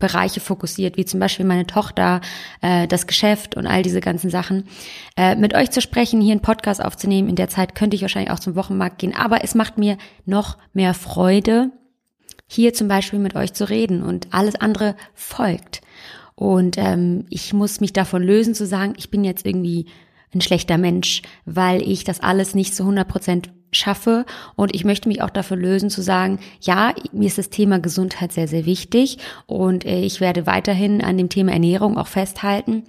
Bereiche 0.00 0.40
fokussiert, 0.40 0.96
wie 0.96 1.04
zum 1.04 1.20
Beispiel 1.20 1.46
meine 1.46 1.68
Tochter, 1.68 2.22
äh, 2.62 2.88
das 2.88 3.06
Geschäft 3.06 3.56
und 3.56 3.68
all 3.68 3.84
diese 3.84 4.00
ganzen 4.00 4.28
Sachen. 4.28 4.64
Äh, 5.16 5.36
mit 5.36 5.54
euch 5.54 5.70
zu 5.70 5.80
sprechen, 5.80 6.20
hier 6.20 6.32
einen 6.32 6.42
Podcast 6.42 6.84
aufzunehmen, 6.84 7.28
in 7.28 7.36
der 7.36 7.48
Zeit 7.48 7.76
könnte 7.76 7.94
ich 7.94 8.02
wahrscheinlich 8.02 8.32
auch 8.32 8.40
zum 8.40 8.56
Wochenmarkt 8.56 8.98
gehen, 8.98 9.14
aber 9.14 9.44
es 9.44 9.54
macht 9.54 9.78
mir 9.78 9.98
noch 10.24 10.58
mehr 10.72 10.94
Freude, 10.94 11.70
hier 12.46 12.74
zum 12.74 12.88
Beispiel 12.88 13.18
mit 13.18 13.34
euch 13.34 13.52
zu 13.52 13.68
reden 13.68 14.02
und 14.02 14.28
alles 14.32 14.54
andere 14.56 14.96
folgt. 15.14 15.80
Und 16.34 16.76
ähm, 16.78 17.24
ich 17.30 17.52
muss 17.52 17.80
mich 17.80 17.92
davon 17.92 18.22
lösen 18.22 18.54
zu 18.54 18.66
sagen, 18.66 18.94
ich 18.96 19.10
bin 19.10 19.24
jetzt 19.24 19.46
irgendwie 19.46 19.86
ein 20.34 20.40
schlechter 20.40 20.78
Mensch, 20.78 21.22
weil 21.44 21.82
ich 21.82 22.04
das 22.04 22.20
alles 22.20 22.54
nicht 22.54 22.74
zu 22.74 22.82
100 22.82 23.08
Prozent 23.08 23.50
schaffe. 23.72 24.24
Und 24.54 24.74
ich 24.74 24.84
möchte 24.84 25.08
mich 25.08 25.22
auch 25.22 25.30
dafür 25.30 25.56
lösen 25.56 25.90
zu 25.90 26.02
sagen, 26.02 26.38
ja, 26.60 26.94
mir 27.12 27.26
ist 27.26 27.38
das 27.38 27.50
Thema 27.50 27.78
Gesundheit 27.78 28.32
sehr, 28.32 28.48
sehr 28.48 28.66
wichtig 28.66 29.18
und 29.46 29.84
äh, 29.84 30.00
ich 30.00 30.20
werde 30.20 30.46
weiterhin 30.46 31.02
an 31.02 31.18
dem 31.18 31.28
Thema 31.28 31.52
Ernährung 31.52 31.98
auch 31.98 32.06
festhalten. 32.06 32.84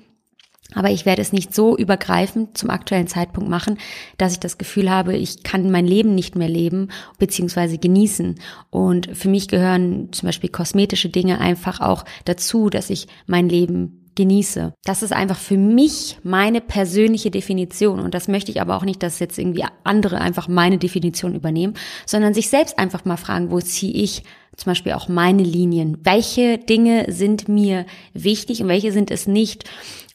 Aber 0.73 0.89
ich 0.89 1.06
werde 1.06 1.21
es 1.21 1.32
nicht 1.32 1.56
so 1.56 1.77
übergreifend 1.77 2.58
zum 2.58 2.69
aktuellen 2.69 3.08
Zeitpunkt 3.08 3.49
machen, 3.49 3.77
dass 4.17 4.34
ich 4.34 4.39
das 4.39 4.58
Gefühl 4.58 4.89
habe, 4.89 5.15
ich 5.15 5.43
kann 5.43 5.71
mein 5.71 5.88
Leben 5.88 6.13
nicht 6.13 6.36
mehr 6.36 6.49
leben 6.49 6.89
bzw. 7.19 7.77
genießen. 7.77 8.36
Und 8.69 9.10
für 9.13 9.30
mich 9.30 9.47
gehören 9.47 10.12
zum 10.12 10.27
Beispiel 10.27 10.49
kosmetische 10.49 11.10
Dinge 11.10 11.39
einfach 11.39 11.80
auch 11.80 12.03
dazu, 12.25 12.69
dass 12.69 12.89
ich 12.89 13.08
mein 13.27 13.47
Leben 13.47 14.08
genieße. 14.17 14.73
Das 14.84 15.03
ist 15.03 15.13
einfach 15.13 15.38
für 15.38 15.58
mich 15.58 16.17
meine 16.23 16.60
persönliche 16.60 17.32
Definition. 17.32 18.01
Und 18.01 18.13
das 18.13 18.27
möchte 18.27 18.51
ich 18.51 18.60
aber 18.60 18.75
auch 18.75 18.84
nicht, 18.84 19.01
dass 19.01 19.19
jetzt 19.19 19.38
irgendwie 19.38 19.63
andere 19.86 20.19
einfach 20.19 20.49
meine 20.49 20.77
Definition 20.77 21.36
übernehmen, 21.36 21.75
sondern 22.06 22.34
sich 22.34 22.49
selbst 22.49 22.77
einfach 22.77 23.06
mal 23.06 23.15
fragen, 23.15 23.51
wo 23.51 23.62
ziehe 23.62 23.93
ich 23.93 24.23
zum 24.58 24.71
Beispiel 24.71 24.93
auch 24.93 25.08
meine 25.08 25.43
Linien? 25.43 25.99
Welche 26.03 26.58
Dinge 26.58 27.06
sind 27.10 27.47
mir 27.47 27.86
wichtig 28.13 28.62
und 28.62 28.67
welche 28.67 28.91
sind 28.91 29.12
es 29.12 29.27
nicht? 29.27 29.65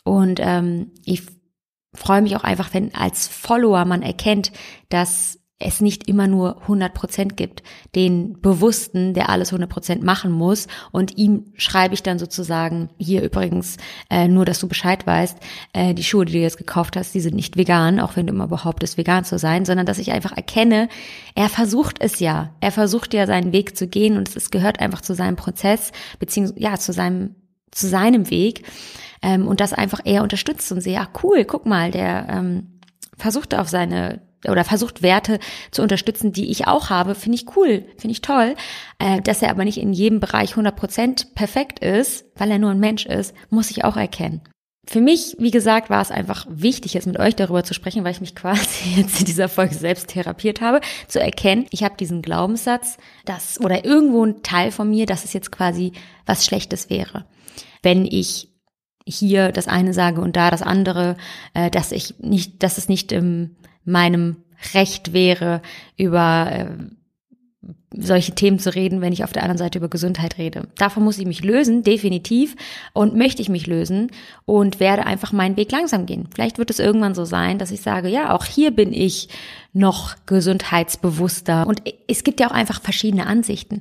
Und 0.04 0.40
ähm, 0.42 0.92
ich 1.04 1.22
freue 1.94 2.22
mich 2.22 2.36
auch 2.36 2.44
einfach, 2.44 2.72
wenn 2.74 2.94
als 2.94 3.28
Follower 3.28 3.84
man 3.84 4.02
erkennt, 4.02 4.52
dass 4.88 5.38
es 5.64 5.80
nicht 5.80 6.08
immer 6.08 6.26
nur 6.26 6.60
100 6.62 6.92
Prozent 6.92 7.36
gibt. 7.36 7.62
Den 7.94 8.40
Bewussten, 8.40 9.14
der 9.14 9.28
alles 9.28 9.48
100 9.48 9.70
Prozent 9.70 10.02
machen 10.02 10.32
muss. 10.32 10.66
Und 10.90 11.16
ihm 11.16 11.52
schreibe 11.54 11.94
ich 11.94 12.02
dann 12.02 12.18
sozusagen, 12.18 12.90
hier 12.98 13.22
übrigens, 13.22 13.76
äh, 14.10 14.28
nur 14.28 14.44
dass 14.44 14.58
du 14.58 14.68
Bescheid 14.68 15.06
weißt, 15.06 15.38
äh, 15.72 15.94
die 15.94 16.04
Schuhe, 16.04 16.24
die 16.24 16.34
du 16.34 16.40
jetzt 16.40 16.58
gekauft 16.58 16.96
hast, 16.96 17.14
die 17.14 17.20
sind 17.20 17.34
nicht 17.34 17.56
vegan, 17.56 18.00
auch 18.00 18.16
wenn 18.16 18.26
du 18.26 18.32
immer 18.32 18.48
behauptest, 18.48 18.98
vegan 18.98 19.24
zu 19.24 19.38
sein, 19.38 19.64
sondern 19.64 19.86
dass 19.86 19.98
ich 19.98 20.12
einfach 20.12 20.32
erkenne, 20.32 20.88
er 21.34 21.48
versucht 21.48 21.96
es 22.00 22.18
ja. 22.20 22.54
Er 22.60 22.72
versucht 22.72 23.14
ja 23.14 23.26
seinen 23.26 23.52
Weg 23.52 23.76
zu 23.76 23.86
gehen 23.86 24.16
und 24.16 24.34
es 24.34 24.50
gehört 24.50 24.80
einfach 24.80 25.00
zu 25.00 25.14
seinem 25.14 25.36
Prozess, 25.36 25.92
beziehungsweise, 26.18 26.60
ja, 26.60 26.76
zu 26.78 26.92
seinem, 26.92 27.36
zu 27.72 27.88
seinem 27.88 28.30
Weg. 28.30 28.64
Ähm, 29.22 29.48
und 29.48 29.60
das 29.60 29.72
einfach 29.72 30.00
eher 30.04 30.22
unterstützt 30.22 30.70
und 30.70 30.80
sehe, 30.80 30.94
ja, 30.94 31.08
cool, 31.22 31.44
guck 31.44 31.66
mal, 31.66 31.90
der 31.90 32.26
ähm, 32.30 32.80
versucht 33.16 33.54
auf 33.54 33.68
seine 33.68 34.20
oder 34.48 34.64
versucht 34.64 35.02
Werte 35.02 35.38
zu 35.70 35.82
unterstützen, 35.82 36.32
die 36.32 36.50
ich 36.50 36.66
auch 36.66 36.90
habe, 36.90 37.14
finde 37.14 37.36
ich 37.36 37.56
cool, 37.56 37.84
finde 37.96 38.12
ich 38.12 38.22
toll. 38.22 38.54
Äh, 38.98 39.20
dass 39.20 39.42
er 39.42 39.50
aber 39.50 39.64
nicht 39.64 39.78
in 39.78 39.92
jedem 39.92 40.20
Bereich 40.20 40.54
100% 40.54 41.34
perfekt 41.34 41.78
ist, 41.78 42.24
weil 42.36 42.50
er 42.50 42.58
nur 42.58 42.70
ein 42.70 42.80
Mensch 42.80 43.06
ist, 43.06 43.34
muss 43.50 43.70
ich 43.70 43.84
auch 43.84 43.96
erkennen. 43.96 44.40
Für 44.84 45.00
mich, 45.00 45.36
wie 45.38 45.52
gesagt, 45.52 45.90
war 45.90 46.02
es 46.02 46.10
einfach 46.10 46.44
wichtig, 46.50 46.94
jetzt 46.94 47.06
mit 47.06 47.20
euch 47.20 47.36
darüber 47.36 47.62
zu 47.62 47.72
sprechen, 47.72 48.02
weil 48.02 48.12
ich 48.12 48.20
mich 48.20 48.34
quasi 48.34 48.96
jetzt 48.96 49.20
in 49.20 49.26
dieser 49.26 49.48
Folge 49.48 49.74
selbst 49.74 50.08
therapiert 50.08 50.60
habe, 50.60 50.80
zu 51.06 51.20
erkennen, 51.20 51.66
ich 51.70 51.84
habe 51.84 51.96
diesen 51.96 52.20
Glaubenssatz, 52.20 52.96
dass, 53.24 53.60
oder 53.60 53.84
irgendwo 53.84 54.24
ein 54.24 54.42
Teil 54.42 54.72
von 54.72 54.90
mir, 54.90 55.06
dass 55.06 55.24
es 55.24 55.32
jetzt 55.32 55.52
quasi 55.52 55.92
was 56.26 56.44
Schlechtes 56.44 56.90
wäre. 56.90 57.24
Wenn 57.82 58.06
ich 58.06 58.48
hier 59.06 59.50
das 59.50 59.68
eine 59.68 59.92
sage 59.92 60.20
und 60.20 60.36
da 60.36 60.50
das 60.50 60.62
andere, 60.62 61.16
äh, 61.54 61.70
dass 61.70 61.92
ich 61.92 62.18
nicht, 62.18 62.62
dass 62.62 62.78
es 62.78 62.88
nicht 62.88 63.12
im 63.12 63.56
meinem 63.84 64.36
Recht 64.74 65.12
wäre, 65.12 65.60
über 65.96 66.48
äh, 66.50 67.66
solche 67.96 68.34
Themen 68.34 68.58
zu 68.58 68.74
reden, 68.74 69.00
wenn 69.00 69.12
ich 69.12 69.24
auf 69.24 69.32
der 69.32 69.42
anderen 69.42 69.58
Seite 69.58 69.78
über 69.78 69.88
Gesundheit 69.88 70.38
rede. 70.38 70.68
Davon 70.76 71.04
muss 71.04 71.18
ich 71.18 71.26
mich 71.26 71.44
lösen, 71.44 71.82
definitiv, 71.82 72.56
und 72.92 73.14
möchte 73.14 73.42
ich 73.42 73.48
mich 73.48 73.66
lösen 73.66 74.10
und 74.44 74.80
werde 74.80 75.06
einfach 75.06 75.32
meinen 75.32 75.56
Weg 75.56 75.70
langsam 75.72 76.06
gehen. 76.06 76.28
Vielleicht 76.34 76.58
wird 76.58 76.70
es 76.70 76.78
irgendwann 76.78 77.14
so 77.14 77.24
sein, 77.24 77.58
dass 77.58 77.70
ich 77.70 77.80
sage, 77.80 78.08
ja, 78.08 78.34
auch 78.34 78.44
hier 78.44 78.70
bin 78.70 78.92
ich 78.92 79.28
noch 79.74 80.16
gesundheitsbewusster. 80.26 81.66
Und 81.66 81.82
es 82.06 82.24
gibt 82.24 82.40
ja 82.40 82.48
auch 82.48 82.52
einfach 82.52 82.82
verschiedene 82.82 83.26
Ansichten. 83.26 83.80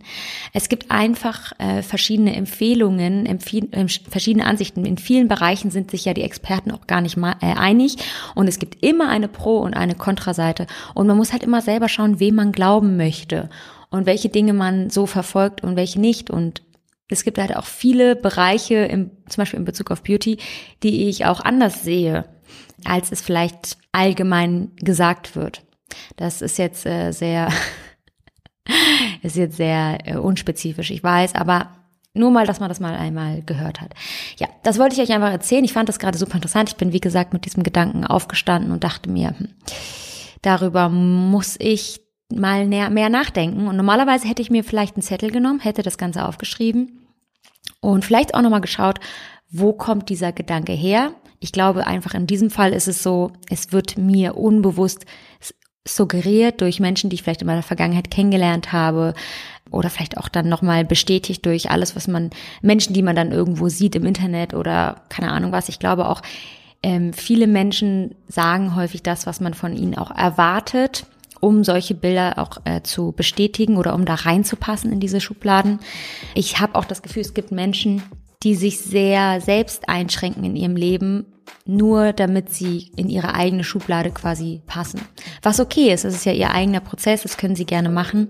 Es 0.53 0.69
gibt 0.69 0.89
einfach 0.89 1.51
äh, 1.59 1.81
verschiedene 1.81 2.35
Empfehlungen, 2.35 3.25
empfehl 3.25 3.67
äh, 3.71 3.87
verschiedene 3.87 4.45
Ansichten. 4.45 4.85
In 4.85 4.97
vielen 4.97 5.27
Bereichen 5.27 5.69
sind 5.69 5.91
sich 5.91 6.05
ja 6.05 6.13
die 6.13 6.21
Experten 6.21 6.71
auch 6.71 6.87
gar 6.87 7.01
nicht 7.01 7.17
mal, 7.17 7.35
äh, 7.41 7.53
einig. 7.55 7.97
Und 8.35 8.47
es 8.47 8.57
gibt 8.57 8.83
immer 8.83 9.09
eine 9.09 9.27
Pro- 9.27 9.59
und 9.59 9.73
eine 9.73 9.95
Kontraseite. 9.95 10.65
Und 10.93 11.07
man 11.07 11.17
muss 11.17 11.33
halt 11.33 11.43
immer 11.43 11.61
selber 11.61 11.89
schauen, 11.89 12.19
wem 12.19 12.35
man 12.35 12.53
glauben 12.53 12.95
möchte 12.95 13.49
und 13.91 14.07
welche 14.07 14.29
Dinge 14.29 14.53
man 14.53 14.89
so 14.89 15.05
verfolgt 15.05 15.63
und 15.63 15.75
welche 15.75 15.99
nicht. 15.99 16.31
Und 16.31 16.63
es 17.09 17.23
gibt 17.23 17.37
halt 17.37 17.55
auch 17.55 17.65
viele 17.65 18.15
Bereiche, 18.15 18.75
im, 18.75 19.11
zum 19.29 19.41
Beispiel 19.41 19.59
in 19.59 19.65
Bezug 19.65 19.91
auf 19.91 20.01
Beauty, 20.01 20.37
die 20.81 21.09
ich 21.09 21.25
auch 21.25 21.41
anders 21.41 21.83
sehe, 21.83 22.25
als 22.85 23.11
es 23.11 23.21
vielleicht 23.21 23.77
allgemein 23.91 24.71
gesagt 24.77 25.35
wird. 25.35 25.61
Das 26.15 26.41
ist 26.41 26.57
jetzt 26.57 26.85
äh, 26.85 27.11
sehr, 27.11 27.49
ist 29.21 29.35
jetzt 29.35 29.57
sehr 29.57 29.99
äh, 30.05 30.15
unspezifisch, 30.15 30.89
ich 30.89 31.03
weiß, 31.03 31.35
aber 31.35 31.71
nur 32.13 32.31
mal, 32.31 32.45
dass 32.45 32.59
man 32.59 32.69
das 32.69 32.79
mal 32.79 32.95
einmal 32.95 33.41
gehört 33.41 33.79
hat. 33.79 33.93
Ja, 34.37 34.47
das 34.63 34.79
wollte 34.79 34.95
ich 34.95 35.01
euch 35.01 35.15
einfach 35.15 35.31
erzählen. 35.31 35.63
Ich 35.63 35.71
fand 35.71 35.87
das 35.87 35.99
gerade 35.99 36.17
super 36.17 36.35
interessant. 36.35 36.69
Ich 36.69 36.75
bin, 36.75 36.91
wie 36.91 36.99
gesagt, 36.99 37.31
mit 37.31 37.45
diesem 37.45 37.63
Gedanken 37.63 38.05
aufgestanden 38.05 38.71
und 38.71 38.83
dachte 38.83 39.09
mir, 39.09 39.29
hm, 39.37 39.47
darüber 40.41 40.89
muss 40.89 41.55
ich 41.57 42.01
mal 42.31 42.65
mehr, 42.65 43.09
nachdenken. 43.09 43.67
Und 43.67 43.75
normalerweise 43.75 44.27
hätte 44.27 44.41
ich 44.41 44.49
mir 44.49 44.63
vielleicht 44.63 44.95
einen 44.95 45.03
Zettel 45.03 45.31
genommen, 45.31 45.59
hätte 45.59 45.83
das 45.83 45.97
Ganze 45.97 46.25
aufgeschrieben 46.25 47.07
und 47.79 48.05
vielleicht 48.05 48.33
auch 48.33 48.41
nochmal 48.41 48.61
geschaut, 48.61 48.99
wo 49.49 49.73
kommt 49.73 50.09
dieser 50.09 50.31
Gedanke 50.31 50.71
her? 50.71 51.13
Ich 51.39 51.51
glaube 51.51 51.87
einfach 51.87 52.13
in 52.13 52.27
diesem 52.27 52.49
Fall 52.49 52.73
ist 52.73 52.87
es 52.87 53.03
so, 53.03 53.31
es 53.49 53.71
wird 53.71 53.97
mir 53.97 54.37
unbewusst 54.37 55.05
suggeriert 55.87 56.61
durch 56.61 56.79
Menschen, 56.79 57.09
die 57.09 57.15
ich 57.15 57.23
vielleicht 57.23 57.41
in 57.41 57.47
meiner 57.47 57.63
Vergangenheit 57.63 58.11
kennengelernt 58.11 58.71
habe 58.71 59.15
oder 59.71 59.89
vielleicht 59.89 60.17
auch 60.17 60.29
dann 60.29 60.47
nochmal 60.47 60.85
bestätigt 60.85 61.45
durch 61.45 61.71
alles, 61.71 61.95
was 61.95 62.07
man, 62.07 62.29
Menschen, 62.61 62.93
die 62.93 63.01
man 63.01 63.15
dann 63.15 63.31
irgendwo 63.31 63.67
sieht 63.69 63.95
im 63.95 64.05
Internet 64.05 64.53
oder 64.53 65.01
keine 65.09 65.31
Ahnung 65.31 65.51
was. 65.51 65.69
Ich 65.69 65.79
glaube 65.79 66.07
auch, 66.07 66.21
ähm, 66.83 67.13
viele 67.13 67.47
Menschen 67.47 68.15
sagen 68.27 68.75
häufig 68.75 69.01
das, 69.01 69.25
was 69.25 69.39
man 69.39 69.53
von 69.53 69.75
ihnen 69.75 69.97
auch 69.97 70.11
erwartet 70.11 71.05
um 71.41 71.63
solche 71.65 71.95
Bilder 71.95 72.37
auch 72.37 72.59
äh, 72.63 72.81
zu 72.83 73.11
bestätigen 73.11 73.75
oder 73.75 73.93
um 73.93 74.05
da 74.05 74.15
reinzupassen 74.15 74.91
in 74.91 74.99
diese 74.99 75.19
Schubladen. 75.19 75.79
Ich 76.33 76.59
habe 76.59 76.75
auch 76.75 76.85
das 76.85 77.01
Gefühl, 77.01 77.23
es 77.23 77.33
gibt 77.33 77.51
Menschen, 77.51 78.01
die 78.43 78.55
sich 78.55 78.79
sehr 78.79 79.41
selbst 79.41 79.89
einschränken 79.89 80.43
in 80.43 80.55
ihrem 80.55 80.75
Leben, 80.75 81.25
nur 81.65 82.13
damit 82.13 82.51
sie 82.51 82.91
in 82.95 83.09
ihre 83.09 83.35
eigene 83.35 83.63
Schublade 83.63 84.11
quasi 84.11 84.61
passen. 84.65 85.01
Was 85.41 85.59
okay 85.59 85.93
ist, 85.93 86.05
es 86.05 86.15
ist 86.15 86.25
ja 86.25 86.31
ihr 86.31 86.51
eigener 86.51 86.79
Prozess, 86.79 87.23
das 87.23 87.37
können 87.37 87.55
sie 87.55 87.65
gerne 87.65 87.89
machen, 87.89 88.29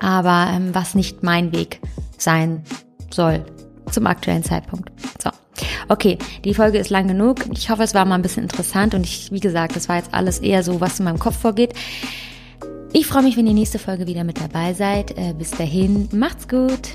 aber 0.00 0.50
ähm, 0.52 0.74
was 0.74 0.94
nicht 0.94 1.22
mein 1.22 1.52
Weg 1.52 1.80
sein 2.18 2.64
soll 3.10 3.44
zum 3.90 4.06
aktuellen 4.06 4.42
Zeitpunkt. 4.42 4.90
So. 5.22 5.30
Okay, 5.88 6.18
die 6.44 6.54
Folge 6.54 6.78
ist 6.78 6.90
lang 6.90 7.06
genug. 7.06 7.40
Ich 7.52 7.70
hoffe, 7.70 7.82
es 7.82 7.94
war 7.94 8.04
mal 8.04 8.16
ein 8.16 8.22
bisschen 8.22 8.42
interessant 8.42 8.94
und 8.94 9.04
ich, 9.04 9.30
wie 9.30 9.40
gesagt, 9.40 9.76
das 9.76 9.88
war 9.88 9.96
jetzt 9.96 10.12
alles 10.12 10.40
eher 10.40 10.62
so, 10.62 10.80
was 10.80 10.98
in 10.98 11.04
meinem 11.04 11.18
Kopf 11.18 11.38
vorgeht. 11.38 11.74
Ich 12.92 13.06
freue 13.06 13.22
mich, 13.22 13.36
wenn 13.36 13.46
ihr 13.46 13.54
nächste 13.54 13.78
Folge 13.78 14.06
wieder 14.06 14.24
mit 14.24 14.40
dabei 14.40 14.72
seid. 14.72 15.16
Äh, 15.18 15.34
bis 15.38 15.50
dahin, 15.50 16.08
macht's 16.12 16.48
gut. 16.48 16.90